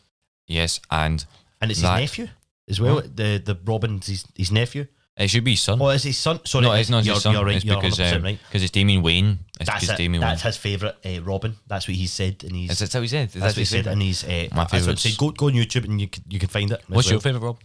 [0.46, 1.26] yes, and
[1.60, 2.28] and it's That- his nephew
[2.68, 3.00] as well.
[3.02, 4.86] The the Robin's his, his nephew.
[5.16, 5.80] it should be his son.
[5.80, 6.40] Oh, it's his son.
[6.44, 7.34] Sorry, no, it's not you're, his son.
[7.34, 7.56] You're right.
[7.56, 8.38] it's you're because 100% um, right.
[8.50, 9.38] cause it's Damian Wayne.
[9.60, 10.02] It's That's because it.
[10.02, 11.56] Damian That's his favourite uh, Robin.
[11.66, 13.28] That's what he said, and he's Is that what he said?
[13.28, 15.18] Is that's what he said, and he's uh, My that's what he said.
[15.18, 16.80] Go go on YouTube and you can you can find it.
[16.80, 17.20] as What's your well.
[17.20, 17.58] favourite Rob?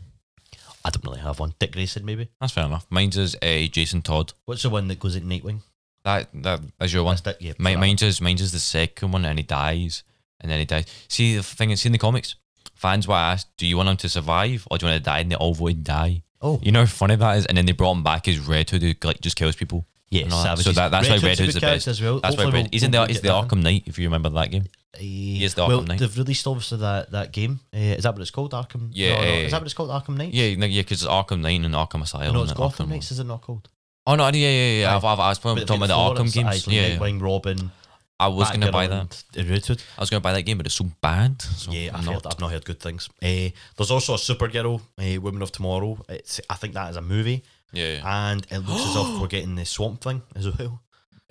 [0.85, 1.53] I don't really have one.
[1.59, 2.29] Dick Grayson, maybe.
[2.39, 2.87] That's fair enough.
[2.89, 4.31] Mine's is uh, Jason Todd.
[4.45, 5.59] What's the one that goes at Nightwing?
[6.05, 7.13] That that is your one.
[7.13, 7.41] That's that.
[7.41, 7.53] Yeah.
[7.57, 10.03] My, that mine's is mine's is the second one, and he dies,
[10.39, 10.85] and then he dies.
[11.07, 12.35] See the thing is, see in the comics,
[12.79, 15.19] fans were asked, "Do you want him to survive or do you want to die?"
[15.19, 16.23] And they all voted die.
[16.41, 16.59] Oh.
[16.63, 17.45] You know how funny that is.
[17.45, 19.85] And then they brought him back as Red Hood, who like just kills people.
[20.09, 20.27] Yeah.
[20.29, 20.63] Savage.
[20.65, 21.87] So that, that's Red why Red a Hood's good the best.
[21.87, 22.19] as well.
[22.19, 22.69] That's why Red.
[22.71, 23.55] He's we'll- in the we'll he's get the.
[23.55, 23.83] Arkham Knight.
[23.85, 24.65] If you remember that game.
[24.97, 25.99] He is the well, Arkham Knight.
[25.99, 27.59] they've released obviously that, that game.
[27.73, 28.53] Uh, is that what it's called?
[28.53, 28.89] Arkham.
[28.91, 29.27] Yeah, No, no.
[29.27, 29.89] uh, Is that what it's called?
[29.91, 30.33] Arkham Knight.
[30.33, 32.33] Yeah, no, yeah, because it's Arkham Knight and Arkham Asylum.
[32.33, 33.11] No, it's Gotham Arkham- Knights.
[33.11, 33.69] Is it not called?
[34.07, 34.95] Oh no, yeah, yeah, yeah.
[34.95, 36.67] I've, I've, I was talking about the Arkham games.
[36.67, 36.97] Yeah.
[36.97, 37.71] Nightwing, Robin.
[38.19, 39.09] I was gonna buy that.
[39.09, 39.83] Batgirl, and Red Hood.
[39.97, 41.41] I was gonna buy that game, but it's so bad.
[41.41, 43.09] So Yeah, I've, I'm heard, I've not heard good things.
[43.21, 45.97] Uh, there's also a Supergirl, uh, Women of Tomorrow.
[46.09, 48.31] It's I think that is a movie, Yeah, yeah.
[48.31, 50.81] and it looks as if we're getting the Swamp Thing as well.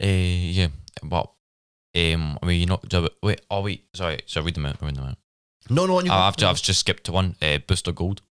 [0.01, 0.69] Uh, yeah,
[1.03, 1.31] but
[1.97, 4.97] um, I mean, you know, do- wait, oh wait, sorry, so read them out, read
[4.97, 5.19] them out.
[5.71, 6.01] No, no.
[6.01, 7.37] Oh, I've, I've just skipped to one.
[7.43, 8.23] Uh, Booster Gold.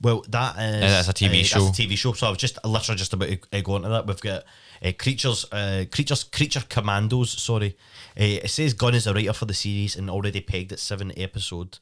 [0.00, 1.64] Well, that is that's a TV uh, show.
[1.64, 2.12] That's a TV show.
[2.12, 4.06] So I was just literally just about to uh, go into that.
[4.06, 4.44] We've got
[4.82, 7.30] Uh, creatures, uh, creatures, creature commandos.
[7.30, 7.76] Sorry,
[8.18, 11.12] uh, it says Gunn is a writer for the series and already pegged at seven
[11.16, 11.78] episode.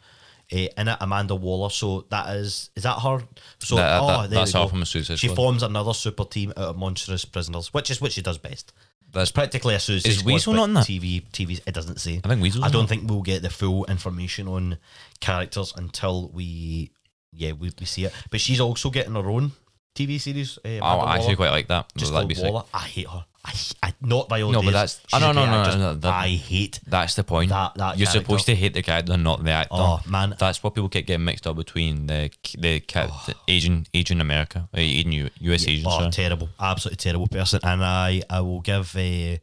[0.53, 1.71] Uh, in it, Amanda Waller.
[1.71, 3.23] So that is is that her?
[3.61, 5.37] So That- oh, that- that's her from the Suicide She Squad.
[5.37, 8.73] forms another super team out of monstrous prisoners, which is what she does best.
[9.13, 10.87] That's It's practically a Suicide Is Squad, Weasel not in that?
[10.87, 11.61] TV, TV.
[11.67, 12.21] It doesn't say.
[12.25, 12.65] I think Weasel.
[12.65, 14.79] I don't think we'll get the full information on
[15.21, 16.91] characters until we,
[17.33, 18.13] yeah, we, we see it.
[18.31, 19.53] But she's also getting her own
[19.95, 20.59] TV series.
[20.65, 21.93] Uh, Oh, I actually Waller, quite like that.
[21.97, 22.55] just That'd be sick.
[22.73, 23.25] I hate her.
[23.45, 23.53] I,
[23.83, 24.73] I not by all No, but days.
[24.73, 26.79] that's- She's oh, no, a no, great no, no, I hate.
[26.87, 27.49] That's the point.
[27.51, 28.21] That- that You're character.
[28.25, 29.71] supposed to hate the character, not the actor.
[29.73, 33.23] Oh man, That's what people get getting mixed up between the the, ca- Oh.
[33.27, 35.87] the Asian Asian America, uh, Asian U, US Asian.
[35.89, 36.11] oh sorry.
[36.13, 37.59] terrible, absolutely terrible person.
[37.65, 38.95] And I, I will give.
[38.97, 39.39] Uh,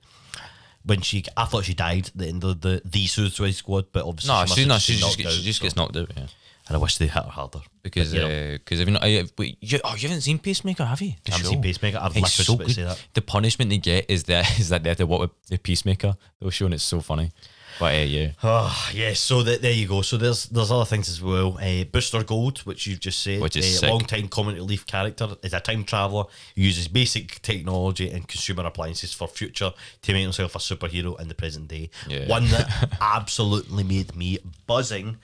[0.86, 4.06] when she, I thought she died at the end of the the Suicide Squad, but
[4.06, 6.10] obviously no, she, she, must no, have she just she just so- gets knocked out.
[6.16, 6.24] Yeah.
[6.70, 9.00] And I wish they hit her harder Because But, you know, because if you know,
[9.02, 11.14] I, wait, you, oh, you haven't seen Peacemaker, have you?
[11.26, 11.50] The I show?
[11.50, 11.98] seen Peacemaker.
[12.00, 12.72] I've It's so good.
[12.72, 13.04] say that.
[13.16, 16.16] The punishment they get is that is that they have to walk with the Peacemaker.
[16.40, 17.32] They were showing it's so funny.
[17.80, 20.02] But uh, yeah, Oh yes, so th- there you go.
[20.04, 21.58] So there's there's other things as well.
[21.60, 25.30] Uh, Booster Gold, which you've just said, Which is uh, long time comic relief character,
[25.42, 26.26] is a time traveler.
[26.56, 29.72] Uses basic technology and consumer appliances for future
[30.04, 31.90] to make himself a superhero in the present day.
[32.08, 32.28] Yeah.
[32.28, 35.18] One that absolutely made me buzzing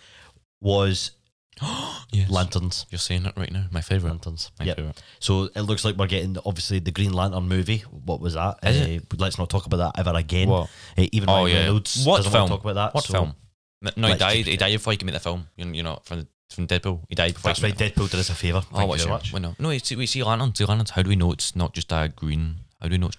[0.62, 1.12] was
[2.12, 2.30] yes.
[2.30, 2.86] lanterns.
[2.90, 3.66] You're saying it right now.
[3.72, 4.10] My favorite.
[4.12, 4.52] Lanterns.
[4.60, 4.76] My Yep.
[4.78, 5.04] favourite.
[5.20, 7.80] So it looks like we're getting obviously the Green Lantern movie.
[7.90, 8.60] What was that?
[8.64, 10.50] Is uh, Let's not talk about that ever again.
[10.50, 10.70] What?
[10.98, 11.60] Uh, even Oh Ryan yeah.
[11.62, 12.42] Reynolds What doesn't film?
[12.42, 12.94] want to talk about that.
[12.96, 13.36] What so film?
[13.98, 14.46] No, he died.
[14.48, 15.48] He died before he could make the film.
[15.58, 17.04] You, know, from from Deadpool.
[17.10, 17.50] He died before.
[17.50, 17.72] That's right.
[17.72, 18.62] could make the- Deadpool did us a favour.
[18.62, 19.10] Thank Oh, you your?
[19.10, 19.32] much.
[19.34, 19.70] Well, no, no.
[19.70, 20.58] It's, we see lanterns.
[20.58, 20.92] See lanterns.
[20.92, 22.56] How do we know it's not just a green?
[22.82, 23.18] How do we know it's?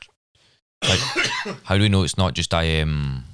[0.89, 3.25] Like, how do we know it's not just a um?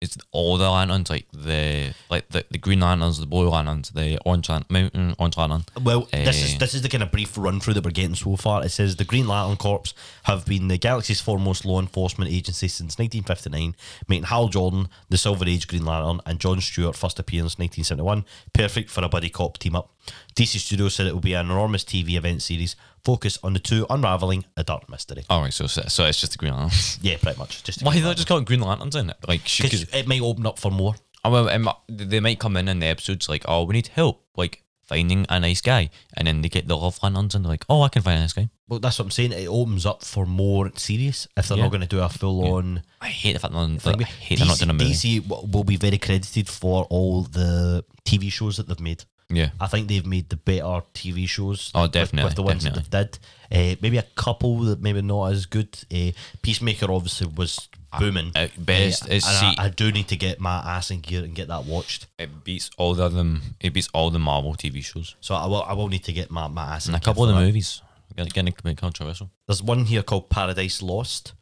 [0.00, 4.16] It's all the lanterns, like the like the, the green lanterns, the blue lanterns, the
[4.24, 5.64] orange lan- mountain orange lantern.
[5.82, 6.58] Well, this is Eh.
[6.58, 8.64] this is the kind of brief run through that we're getting so far.
[8.64, 12.96] It says the Green Lantern Corps have been the galaxy's foremost law enforcement agency since
[12.96, 13.74] 1959,
[14.06, 18.90] making Hal Jordan the Silver Age Green Lantern and John Stewart first appearance 1971 perfect
[18.90, 19.90] for a buddy cop team up.
[20.36, 23.86] DC Studios said it will be an enormous TV event series focused on the two
[23.90, 25.24] unraveling a dark mystery.
[25.30, 26.98] All right, so so it's just the green lanterns.
[27.02, 27.62] Yeah, pretty much.
[27.64, 29.16] Just Why they just call it green lanterns in it?
[29.26, 30.94] Like, she because could, it might open up for more.
[31.24, 34.24] oh, well, it they might come in in the episodes like, oh, we need help,
[34.36, 37.64] like finding a nice guy, and then they get the love lanterns and they're like,
[37.68, 38.48] oh, I can find a nice guy.
[38.68, 39.32] Well, that's what I'm saying.
[39.32, 41.64] It opens up for more series if they're Yeah.
[41.64, 42.82] not going to do a full on.
[43.00, 43.98] I hate the fact that.
[43.98, 44.92] I hate they're not doing a movie.
[44.92, 49.04] DC will be very credited for all the TV shows that they've made.
[49.30, 51.70] Yeah, I think they've made the better TV shows.
[51.74, 53.18] Oh, with- definitely, With, the ones that they've did.
[53.50, 55.78] Uh, maybe a couple that maybe not as good.
[55.92, 56.12] Uh,
[56.42, 58.32] Peacemaker obviously was booming.
[58.34, 61.34] at best, Uh, see, I, I do need to get my ass in gear and
[61.34, 62.06] get that watched.
[62.18, 63.42] it beats all the them.
[63.60, 65.62] It beats all the Marvel TV shows So I will.
[65.62, 67.44] I will need to get my, my ass in and a couple of the that.
[67.46, 67.82] movies.
[68.16, 69.30] Getting, getting a bit controversial.
[69.46, 71.34] There's one here called Paradise Lost.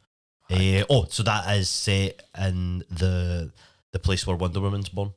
[0.51, 3.51] Uh, oh, so that is set in the
[3.91, 5.11] the place where Wonder Woman's born.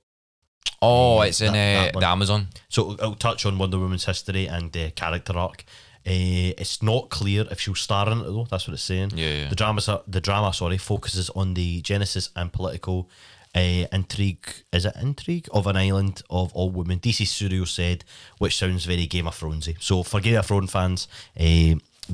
[0.82, 2.00] Oh, Uh, it's in that- uh, one.
[2.00, 2.48] the Amazon.
[2.68, 5.64] So it'll, touch on Wonder Woman's history and uh, character arc.
[6.06, 8.46] Uh, it's not clear if she'll star in it though.
[8.50, 9.12] That's what it's saying.
[9.14, 9.48] Yeah, yeah.
[9.50, 13.10] The drama, the drama, sorry, focuses on the genesis and political
[13.54, 14.46] uh, intrigue.
[14.72, 17.00] Is it intrigue of an island of all women?
[17.00, 18.04] DC Studios said,
[18.38, 19.76] which sounds very Game of Thronesy.
[19.80, 21.06] So for Game of Thrones fans,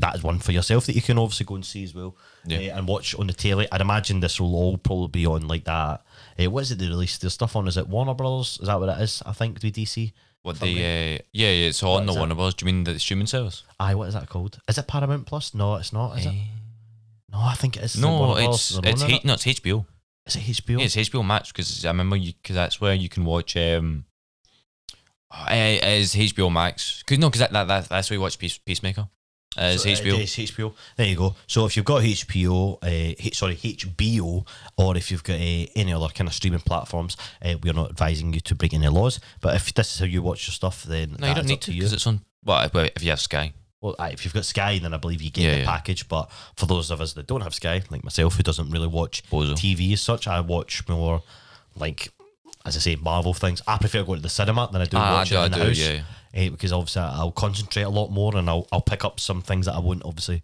[0.01, 2.17] that is one for yourself that you can obviously go and see as well.
[2.45, 2.59] Yeah.
[2.75, 3.67] uh, and watch on the telly.
[3.71, 6.05] I'd imagine this will all probably be on like that.
[6.39, 7.67] Uh, what is it they released their stuff on?
[7.69, 8.59] Is it Warner Brothers?
[8.61, 9.23] Is that what it is?
[9.27, 10.13] I think with DC.
[10.43, 10.67] What the?
[10.67, 12.13] Uh, yeah, yeah, it's on the?
[12.13, 12.55] Warner Bros.
[12.55, 13.65] Do you mean the streaming service?
[13.81, 14.61] Aye, what is that called?
[14.69, 15.55] Is it Paramount Plus?
[15.55, 16.19] No, it's not.
[16.19, 16.35] Is it?
[17.33, 18.01] No, I think it is.
[18.01, 19.03] No, it's Brothers.
[19.03, 19.87] it's H- no, it's HBO.
[20.27, 20.79] Is it HBO?
[20.79, 23.57] Yeah, it's HBO Max because I remember you because that's where you can watch.
[23.57, 24.05] Um,
[25.31, 27.03] uh, is HBO Max?
[27.03, 29.09] Cause no, because that, that, that that's where you watch Peace, Peacemaker.
[29.59, 30.21] Uh, it's So, HBO.
[30.21, 30.75] Is HBO.
[30.97, 31.35] There you go.
[31.47, 32.87] So if you've got HBO, uh,
[33.19, 37.55] H- sorry HBO, or if you've got uh, any other kind of streaming platforms, uh,
[37.63, 39.21] we're not advising you to break any laws.
[39.41, 41.73] But if this is how you watch your stuff, then no, you don't need to
[41.73, 42.21] because it's on.
[42.45, 43.53] Well, if, if you have Sky.
[43.81, 45.67] Well, if you've got Sky, then I believe you get Yeah, the yeah.
[45.67, 46.09] package.
[46.09, 49.23] But for those of us that don't have Sky, like myself, who doesn't really watch
[49.31, 49.53] Bozo.
[49.55, 51.23] TV as such, I watch more
[51.75, 52.11] like,
[52.67, 53.63] as I say, Marvel things.
[53.67, 55.45] I prefer going to the cinema than I do Ah, I watch do, it I
[55.47, 55.79] in the do, house.
[55.79, 56.03] yeah.
[56.35, 59.67] eh, because obviously I'll concentrate a lot more and I'll, I'll pick up some things
[59.67, 60.43] that I wouldn't obviously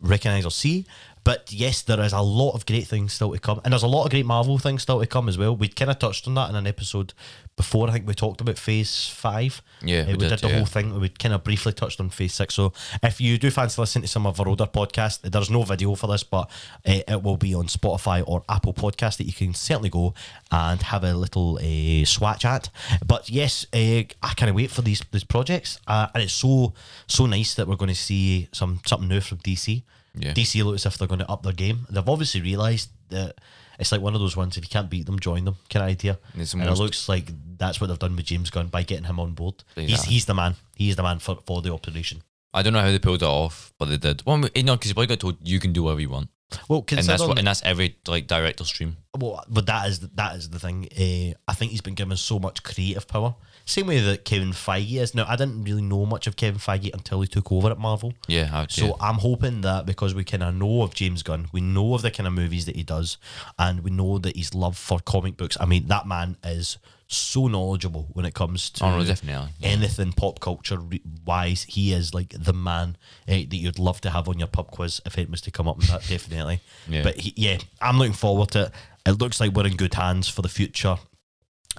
[0.00, 0.86] recognise or see.
[1.22, 3.60] But yes, there is a lot of great things still to come.
[3.64, 5.54] And there's a lot of great Marvel things still to come as well.
[5.54, 7.12] We kind of touched on that in an episode
[7.56, 7.88] before.
[7.88, 9.62] I think we talked about Phase 5.
[9.82, 10.56] Yeah, Eh, we we, did, did, the yeah.
[10.56, 10.98] whole thing.
[10.98, 12.54] We kind of briefly touched on Phase 6.
[12.54, 15.94] So if you do fancy listening to some of our older podcasts, there's no video
[15.94, 16.50] for this, but
[16.86, 20.14] uh, it will be on Spotify or Apple Podcast that you can certainly go
[20.50, 22.70] and have a little uh, swatch at.
[23.06, 25.78] But yes, uh, I can't wait for these these projects.
[25.86, 26.72] Uh, and it's so
[27.06, 29.82] so nice that we're going to see some something new from DC.
[30.14, 30.32] Yeah.
[30.32, 31.86] DC look as if they're going to up their game.
[31.90, 33.36] They've obviously realised that
[33.78, 34.56] it's like one of those ones.
[34.56, 35.56] If you can't beat them, join them.
[35.68, 36.18] Kind of idea.
[36.34, 39.20] It's and it looks like that's what they've done with James Gunn by getting him
[39.20, 39.62] on board.
[39.74, 40.12] He's Exactly.
[40.14, 40.56] he's the man.
[40.76, 42.22] He's the man for, for the operation.
[42.52, 44.22] I don't know how they pulled it off, but they did.
[44.26, 46.30] Well, you know, because you probably got told you can do whatever you want,
[46.68, 48.96] Well, and that's what, and that's every like director stream.
[49.16, 50.88] well, but that is that is the thing.
[50.92, 53.36] Uh, I think he's been given so much creative power.
[53.64, 55.14] Same way that Kevin Feige is.
[55.14, 58.14] Now, I didn't really know much of Kevin Feige until he took over at Marvel.
[58.26, 58.92] Yeah, I So say.
[59.00, 62.10] I'm hoping that because we kind of know of James Gunn, we know of the
[62.10, 63.16] kind of movies that he does,
[63.58, 65.56] and we know that his love for comic books.
[65.60, 66.78] I mean, that man is
[67.12, 69.50] so knowledgeable when it comes to Oh, no, definitely.
[69.58, 69.68] Yeah.
[69.70, 70.78] anything pop culture
[71.24, 71.64] wise.
[71.68, 72.96] He is like the man
[73.26, 75.66] eh, that you'd love to have on your pub quiz if it was to come
[75.66, 76.02] up with that.
[76.08, 76.60] Definitely.
[76.88, 77.02] Yeah.
[77.02, 78.72] But he, yeah, I'm looking forward to it.
[79.06, 80.98] It looks like we're in good hands for the future,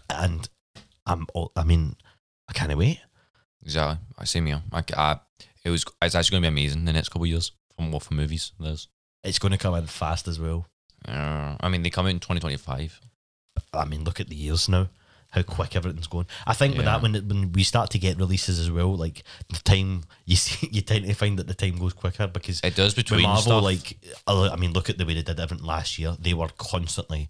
[0.09, 0.49] and
[1.06, 1.26] I'm.
[1.56, 1.95] I mean,
[2.47, 2.99] I can't wait.
[3.64, 3.99] Exactly.
[4.18, 4.54] I see me.
[4.54, 5.20] I, I,
[5.64, 5.86] it was.
[6.02, 8.52] It's actually going to be amazing the next couple of years from what for movies.
[8.60, 8.88] There's.
[9.24, 10.66] It's going to come in fast as well.
[11.08, 12.99] Uh, I mean, they come out in 2025.
[13.74, 14.89] I mean, look at the years now.
[15.30, 16.26] How quick everything's going.
[16.45, 19.24] I think with that, when it, when we start to get releases as well, like
[19.49, 22.76] the time you see, you tend to find that the time goes quicker because It
[22.76, 23.64] does between Marvel, stuff.
[23.64, 23.97] like
[24.28, 26.18] I mean, look at the way they did everything last year.
[26.20, 27.30] They were constantly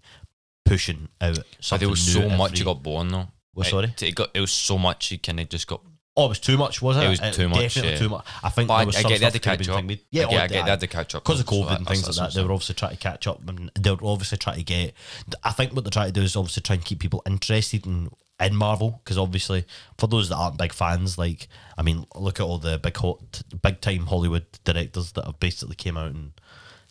[0.64, 3.28] pushing out but something there was so much you got born though.
[3.54, 3.84] Well, sorry?
[3.86, 4.30] It, it got.
[4.34, 5.82] It was so much you kind of just got.
[6.14, 7.06] Oh, it was too much, wasn't it?
[7.06, 7.98] It was too much, Definitely yeah.
[7.98, 8.26] too much.
[8.42, 9.84] I think But I, there was I some get that stuff to catch up.
[10.10, 11.88] Yeah, I oh, get that to catch up because of So COVID that- and that's-
[12.02, 12.40] things like that's that.
[12.40, 14.94] They were obviously trying to catch up, and they were obviously trying to get.
[15.42, 18.10] I think what they're trying to do is obviously try and keep people interested in
[18.40, 19.64] in Marvel because obviously
[19.98, 21.48] for those that aren't big fans, like
[21.78, 25.76] I mean, look at all the big hot, big time Hollywood directors that have basically
[25.76, 26.32] came out and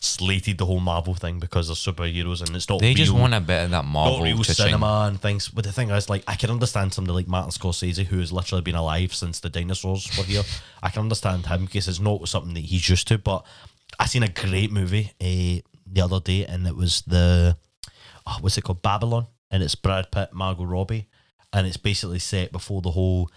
[0.04, 2.82] slated the whole Marvel thing because they're superheroes and it's not.
[2.82, 5.48] They just want a bit of that Marvel not real cinema and things.
[5.48, 8.64] But the thing is, like, I can understand somebody like Martin Scorsese, who has literally
[8.64, 10.44] been alive since the dinosaurs were here.
[10.82, 13.20] I can understand him because it's not something that he's used to.
[13.20, 13.46] But
[14.00, 17.56] I seen a great movie uh, the other day, and it was the
[18.26, 21.08] oh, what's it called, Babylon, and it's Brad Pitt, Margot Robbie,
[21.54, 23.30] and it's basically set before the whole.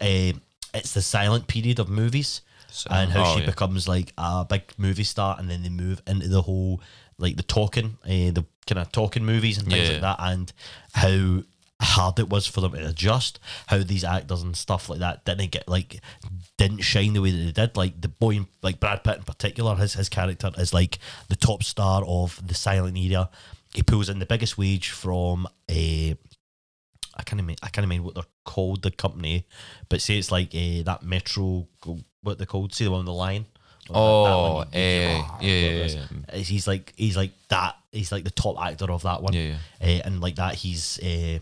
[0.00, 0.32] Uh,
[0.74, 2.40] it's the silent period of movies
[2.76, 3.46] So- and how oh, she yeah.
[3.46, 6.80] becomes like a big movie star, and then they move into the whole
[7.18, 9.92] like the talking, uh, the kind of talking movies and things Yeah.
[9.94, 10.52] like that, and
[10.92, 11.42] how
[11.80, 13.38] hard it was for them to adjust.
[13.66, 16.00] How these actors and stuff like that didn't get like
[16.58, 17.76] didn't shine the way that they did.
[17.76, 20.98] Like the boy, in- like Brad Pitt in particular, his his character is like
[21.28, 23.30] the top star of the silent era.
[23.74, 26.16] He pulls in the biggest wage from a.
[27.16, 29.46] I can't even I can't even what they're called the company,
[29.88, 31.66] but say it's like uh, that Metro
[32.22, 32.74] what they're called.
[32.74, 33.46] See the one with the line.
[33.88, 36.02] Oh, That one, you- eh, oh, yeah, yeah, yeah,
[36.32, 37.76] Uh, He's like he's like that.
[37.92, 39.32] He's like the top actor of that one.
[39.32, 41.38] Yeah, Uh, and like that, he's uh,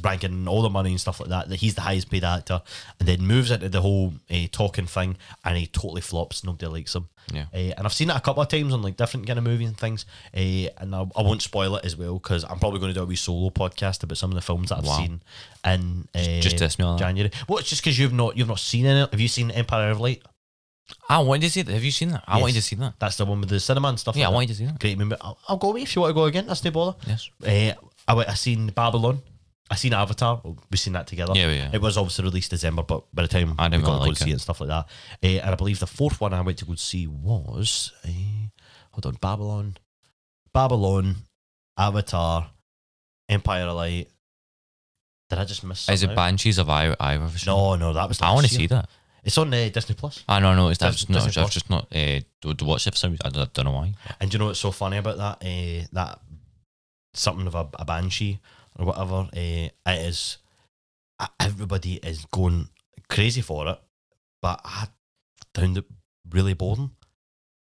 [0.00, 1.48] ranking all the money and stuff like that.
[1.48, 2.62] That he's the highest paid actor,
[2.98, 6.44] and then moves into the whole uh, talking thing, and he totally flops.
[6.44, 7.08] Nobody likes him.
[7.32, 7.44] Yeah.
[7.54, 9.68] Uh, and I've seen it a couple of times on like different kind of movies
[9.68, 10.06] and things.
[10.34, 13.02] Uh, and I, I won't spoil it as well because I'm probably going to do
[13.04, 14.96] a wee solo podcast about some of the films that I've Wow.
[14.98, 15.20] seen
[15.64, 16.08] in
[16.40, 16.96] Just test me.
[16.98, 17.30] January.
[17.48, 19.10] Well, it's just because you've not you've not seen it.
[19.10, 20.22] Have you seen Empire of Light?
[21.08, 21.72] I wanted to see that.
[21.72, 22.24] Have you seen that?
[22.26, 22.40] I Yes.
[22.42, 22.94] wanted to see that.
[22.98, 24.16] That's the one with the cinema and stuff.
[24.16, 24.52] Yeah, I wanted that.
[24.54, 24.78] to see that.
[24.80, 25.14] Great movie.
[25.20, 26.46] I'll, I'll go away if you want to go again.
[26.46, 26.96] That's no bother.
[27.06, 27.30] Yes.
[27.46, 27.72] Uh,
[28.08, 28.28] I went.
[28.28, 29.22] I seen Babylon.
[29.72, 30.38] I seen Avatar.
[30.44, 31.32] We've seen that together.
[31.34, 31.70] Yeah, yeah.
[31.72, 34.04] It was obviously released December, but by the time I didn't we got really to
[34.04, 34.28] go like see it.
[34.28, 34.86] it and stuff like that,
[35.24, 38.10] uh, and I believe the fourth one I went to go see was uh,
[38.90, 39.78] hold on, Babylon,
[40.52, 41.16] Babylon,
[41.78, 42.50] Avatar,
[43.30, 44.10] Empire of Light.
[45.30, 45.88] Did I just miss?
[45.88, 46.16] Is something it out?
[46.16, 47.46] Banshees of I Iris?
[47.46, 48.20] No, no, that was.
[48.20, 48.90] I want to see that.
[49.24, 50.22] It's on uh, Disney Plus.
[50.28, 50.68] I know.
[50.68, 51.20] It's that's Disney no.
[51.20, 51.38] Plus.
[51.38, 52.20] I've just not uh,
[52.60, 53.24] watch it for some reason.
[53.24, 53.94] I don't, don't know why.
[54.20, 55.46] And do you know what's so funny about that?
[55.46, 56.20] Uh, that
[57.14, 58.38] something of a, a banshee
[58.78, 59.14] or whatever.
[59.14, 60.38] Uh, it is.
[61.38, 62.68] Everybody is going
[63.08, 63.78] crazy for it,
[64.40, 64.88] but I
[65.54, 65.84] found it
[66.30, 66.90] really boring.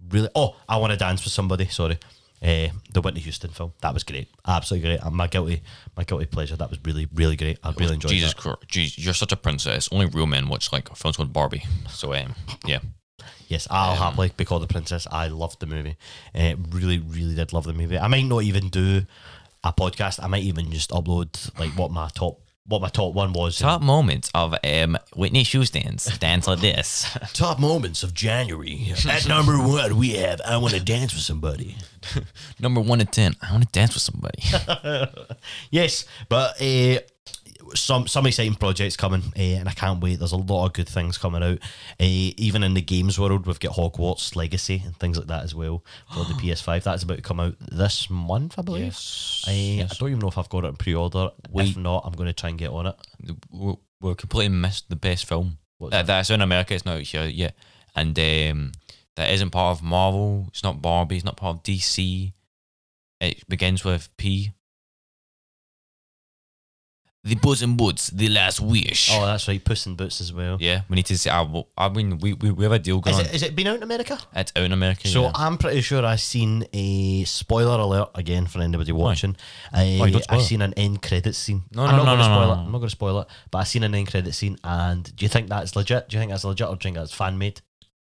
[0.08, 0.28] Really.
[0.34, 1.66] Oh, I want to dance with somebody.
[1.66, 1.98] Sorry.
[2.42, 5.02] Uh, the Whitney Houston film that was great, absolutely great.
[5.02, 5.62] Uh, My guilty,
[5.96, 6.56] my guilty pleasure.
[6.56, 7.58] That was really, really great.
[7.62, 8.34] I really enjoyed Jesus.
[8.34, 9.88] Christ, Jesus, you're such a princess.
[9.90, 11.64] Only real men watch like films called Barbie.
[11.88, 12.34] So um,
[12.66, 12.80] yeah,
[13.48, 15.06] Yes, I'll Um, happily be called the princess.
[15.10, 15.96] I loved the movie.
[16.34, 17.98] Uh, really, really did love the movie.
[17.98, 19.06] I might not even do
[19.64, 20.22] a podcast.
[20.22, 23.58] I might even just upload like what my top, what my top one was.
[23.58, 27.16] top moments of um Whitney Houston's dance Dance like this.
[27.32, 28.92] top moments of January.
[29.08, 31.76] At number one, we have "I Want to Dance with Somebody."
[32.60, 33.34] Number one to ten.
[33.42, 34.42] I want to dance with somebody.
[35.70, 36.98] yes, but uh,
[37.74, 40.18] some some exciting projects coming, uh, and I can't wait.
[40.18, 41.58] There's a lot of good things coming out.
[42.00, 45.54] Uh, even in the games world, we've got Hogwarts Legacy and things like that as
[45.54, 46.82] well for the PS5.
[46.82, 48.84] That's about to come out this month, I believe.
[48.84, 51.30] Yes, I, I don't even know if I've got it in pre-order.
[51.54, 52.96] if not, I'm going to try and get on it.
[53.50, 55.58] we we completely missed the best film.
[55.90, 56.74] That, that's in America.
[56.74, 57.56] It's not here yet.
[57.94, 58.72] And um,
[59.16, 60.46] that isn't part of Marvel.
[60.48, 61.16] It's not Barbie.
[61.16, 62.32] It's not part of DC.
[63.20, 64.52] It begins with P.
[67.24, 69.10] The Puss in Boots, The Last Wish.
[69.10, 69.62] Oh, that's right.
[69.64, 70.58] Puss in Boots as well.
[70.60, 71.30] yeah, we need to say.
[71.30, 73.26] I, I mean, we, we, we have a deal going Is on.
[73.26, 74.18] it, is it been out in America?
[74.36, 75.08] it's out in America.
[75.08, 75.32] So yeah.
[75.34, 79.36] I'm pretty sure I've seen a spoiler alert again for anybody watching.
[79.72, 80.44] I, Why, don't spoil I it.
[80.44, 81.62] seen an end credit scene.
[81.72, 82.56] No, I'm no, not no, gonna no, spoil no, it.
[82.56, 82.62] no.
[82.62, 84.58] I'm not going to spoil it, but I seen an end credit scene.
[84.62, 86.08] And do you think that's legit?
[86.10, 87.62] Do you think that's legit, or do you think that's fan made?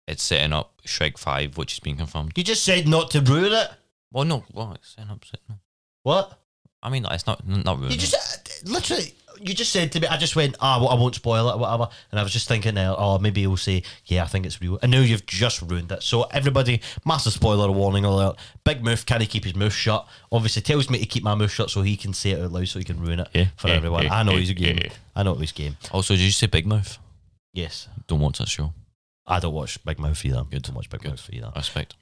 [0.07, 2.33] it's setting up Shrek 5, which has been confirmed.
[2.35, 3.69] You just said not to ruin it.
[4.11, 5.25] Well, no, well, it's setting up.
[5.25, 5.57] setting up.
[6.03, 6.39] What?
[6.85, 7.93] I mean, like, it's not not really.
[7.93, 9.13] You just uh, literally.
[9.41, 10.07] You just said to me.
[10.07, 10.55] I just went.
[10.61, 11.89] Ah, well, I won't spoil it, or whatever.
[12.09, 14.79] And I was just thinking, uh, oh, maybe he'll say, yeah, I think it's real.
[14.81, 16.03] And now you've just ruined it.
[16.03, 18.37] So everybody, massive spoiler warning alert.
[18.63, 20.07] Big Mouth can he keep his mouth shut.
[20.31, 22.69] Obviously, tells me to keep my mouth shut so he can say it out loud,
[22.69, 24.03] so he can ruin it Yeah, for yeah, everyone.
[24.05, 24.79] yeah, I know he's a game.
[25.13, 25.75] I know he's game.
[25.91, 26.97] also, did you say Big Mouth?
[27.51, 28.73] Yes, Don't watch that show.
[29.27, 30.37] I don't watch Big Mouth either.
[30.37, 30.61] I'm good.
[30.61, 31.09] Don't watch Big Good.
[31.11, 31.51] Mouth either.
[31.55, 31.95] Respect.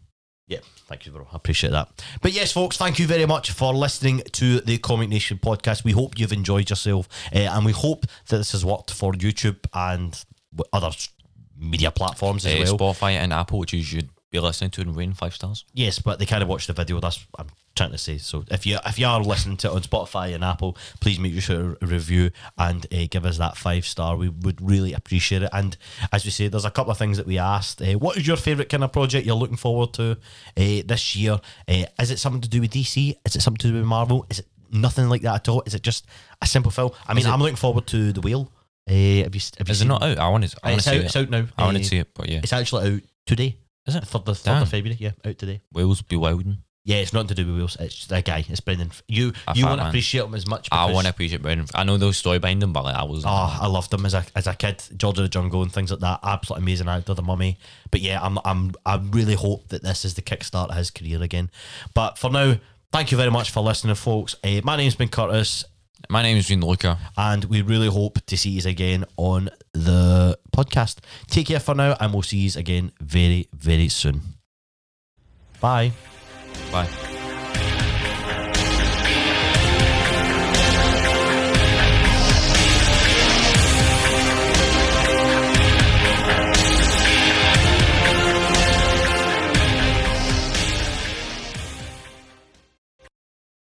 [0.54, 1.28] Yeah, thank you, bro.
[1.32, 1.88] I appreciate that.
[2.22, 5.84] But yes, folks, thank you very much for listening to the Comic Nation podcast.
[5.84, 9.60] We hope you've enjoyed yourself, uh, and we hope that this has worked for YouTube
[9.74, 10.24] and
[10.72, 10.92] other
[11.58, 12.94] media platforms as Uh, well.
[12.94, 15.64] Spotify and Apple, which you should be listening to and rating five stars.
[15.74, 17.00] Yes, but they kind of watch the video.
[17.00, 18.18] That's what I'm trying to say.
[18.18, 21.40] So if you if you are listening to it on Spotify and Apple, please make
[21.42, 24.18] sure to review and uh, give us that five star.
[24.18, 25.50] We would really appreciate it.
[25.54, 25.78] And
[26.12, 27.82] as we say, there's a couple of things that we asked.
[27.82, 30.18] Uh, what is your favorite kind of project you're looking forward to uh,
[30.56, 31.40] this year?
[31.68, 33.16] Uh, is it something to do with DC?
[33.26, 34.26] Is it something to do with Marvel?
[34.30, 35.62] Is it nothing like that at all?
[35.68, 36.08] Is it just
[36.42, 36.90] a simple film?
[37.08, 38.52] I mean, it- I'm looking forward to the Whale.
[38.90, 38.92] Uh,
[39.24, 40.18] have you, have you Is it not out?
[40.20, 40.58] I want to.
[40.62, 41.06] I want It's to see out, it.
[41.06, 41.46] it's out now.
[41.58, 42.40] I want Uh, to see it, but yeah.
[42.44, 43.56] It's actually out today.
[43.86, 44.02] Is it?
[44.02, 44.62] The third, the third Damn.
[44.64, 44.98] of February.
[45.00, 45.62] Yeah, out today.
[45.72, 46.60] Wales be wilding.
[46.86, 47.78] Yeah, it's nothing to do with Wheels.
[47.80, 48.44] It's that guy.
[48.50, 48.92] It's Brendan.
[49.08, 49.88] You A you fat won't man.
[49.88, 50.68] appreciate him as much.
[50.70, 51.68] I because- want to appreciate Brendan.
[51.74, 53.24] I know those story behind him, but like I was.
[53.26, 53.30] Oh,
[53.62, 54.84] I loved him as a as a kid.
[54.98, 56.20] George of the Jungle and things like that.
[56.24, 57.58] Absolutely amazing actor, the Mummy.
[57.90, 61.22] But yeah, I'm I'm I really hope that this is the kickstart of his career
[61.24, 61.50] again.
[61.94, 62.56] But for now,
[62.92, 64.36] thank you very much for listening, folks.
[64.44, 65.64] Uh, my name's been Curtis,
[66.10, 66.98] My name is Gene Luca.
[67.18, 70.98] and we really hope to see you again on the podcast.
[71.28, 74.22] Take care for now, and we'll see you again very very soon.
[75.60, 75.92] Bye.
[76.72, 77.13] Bye.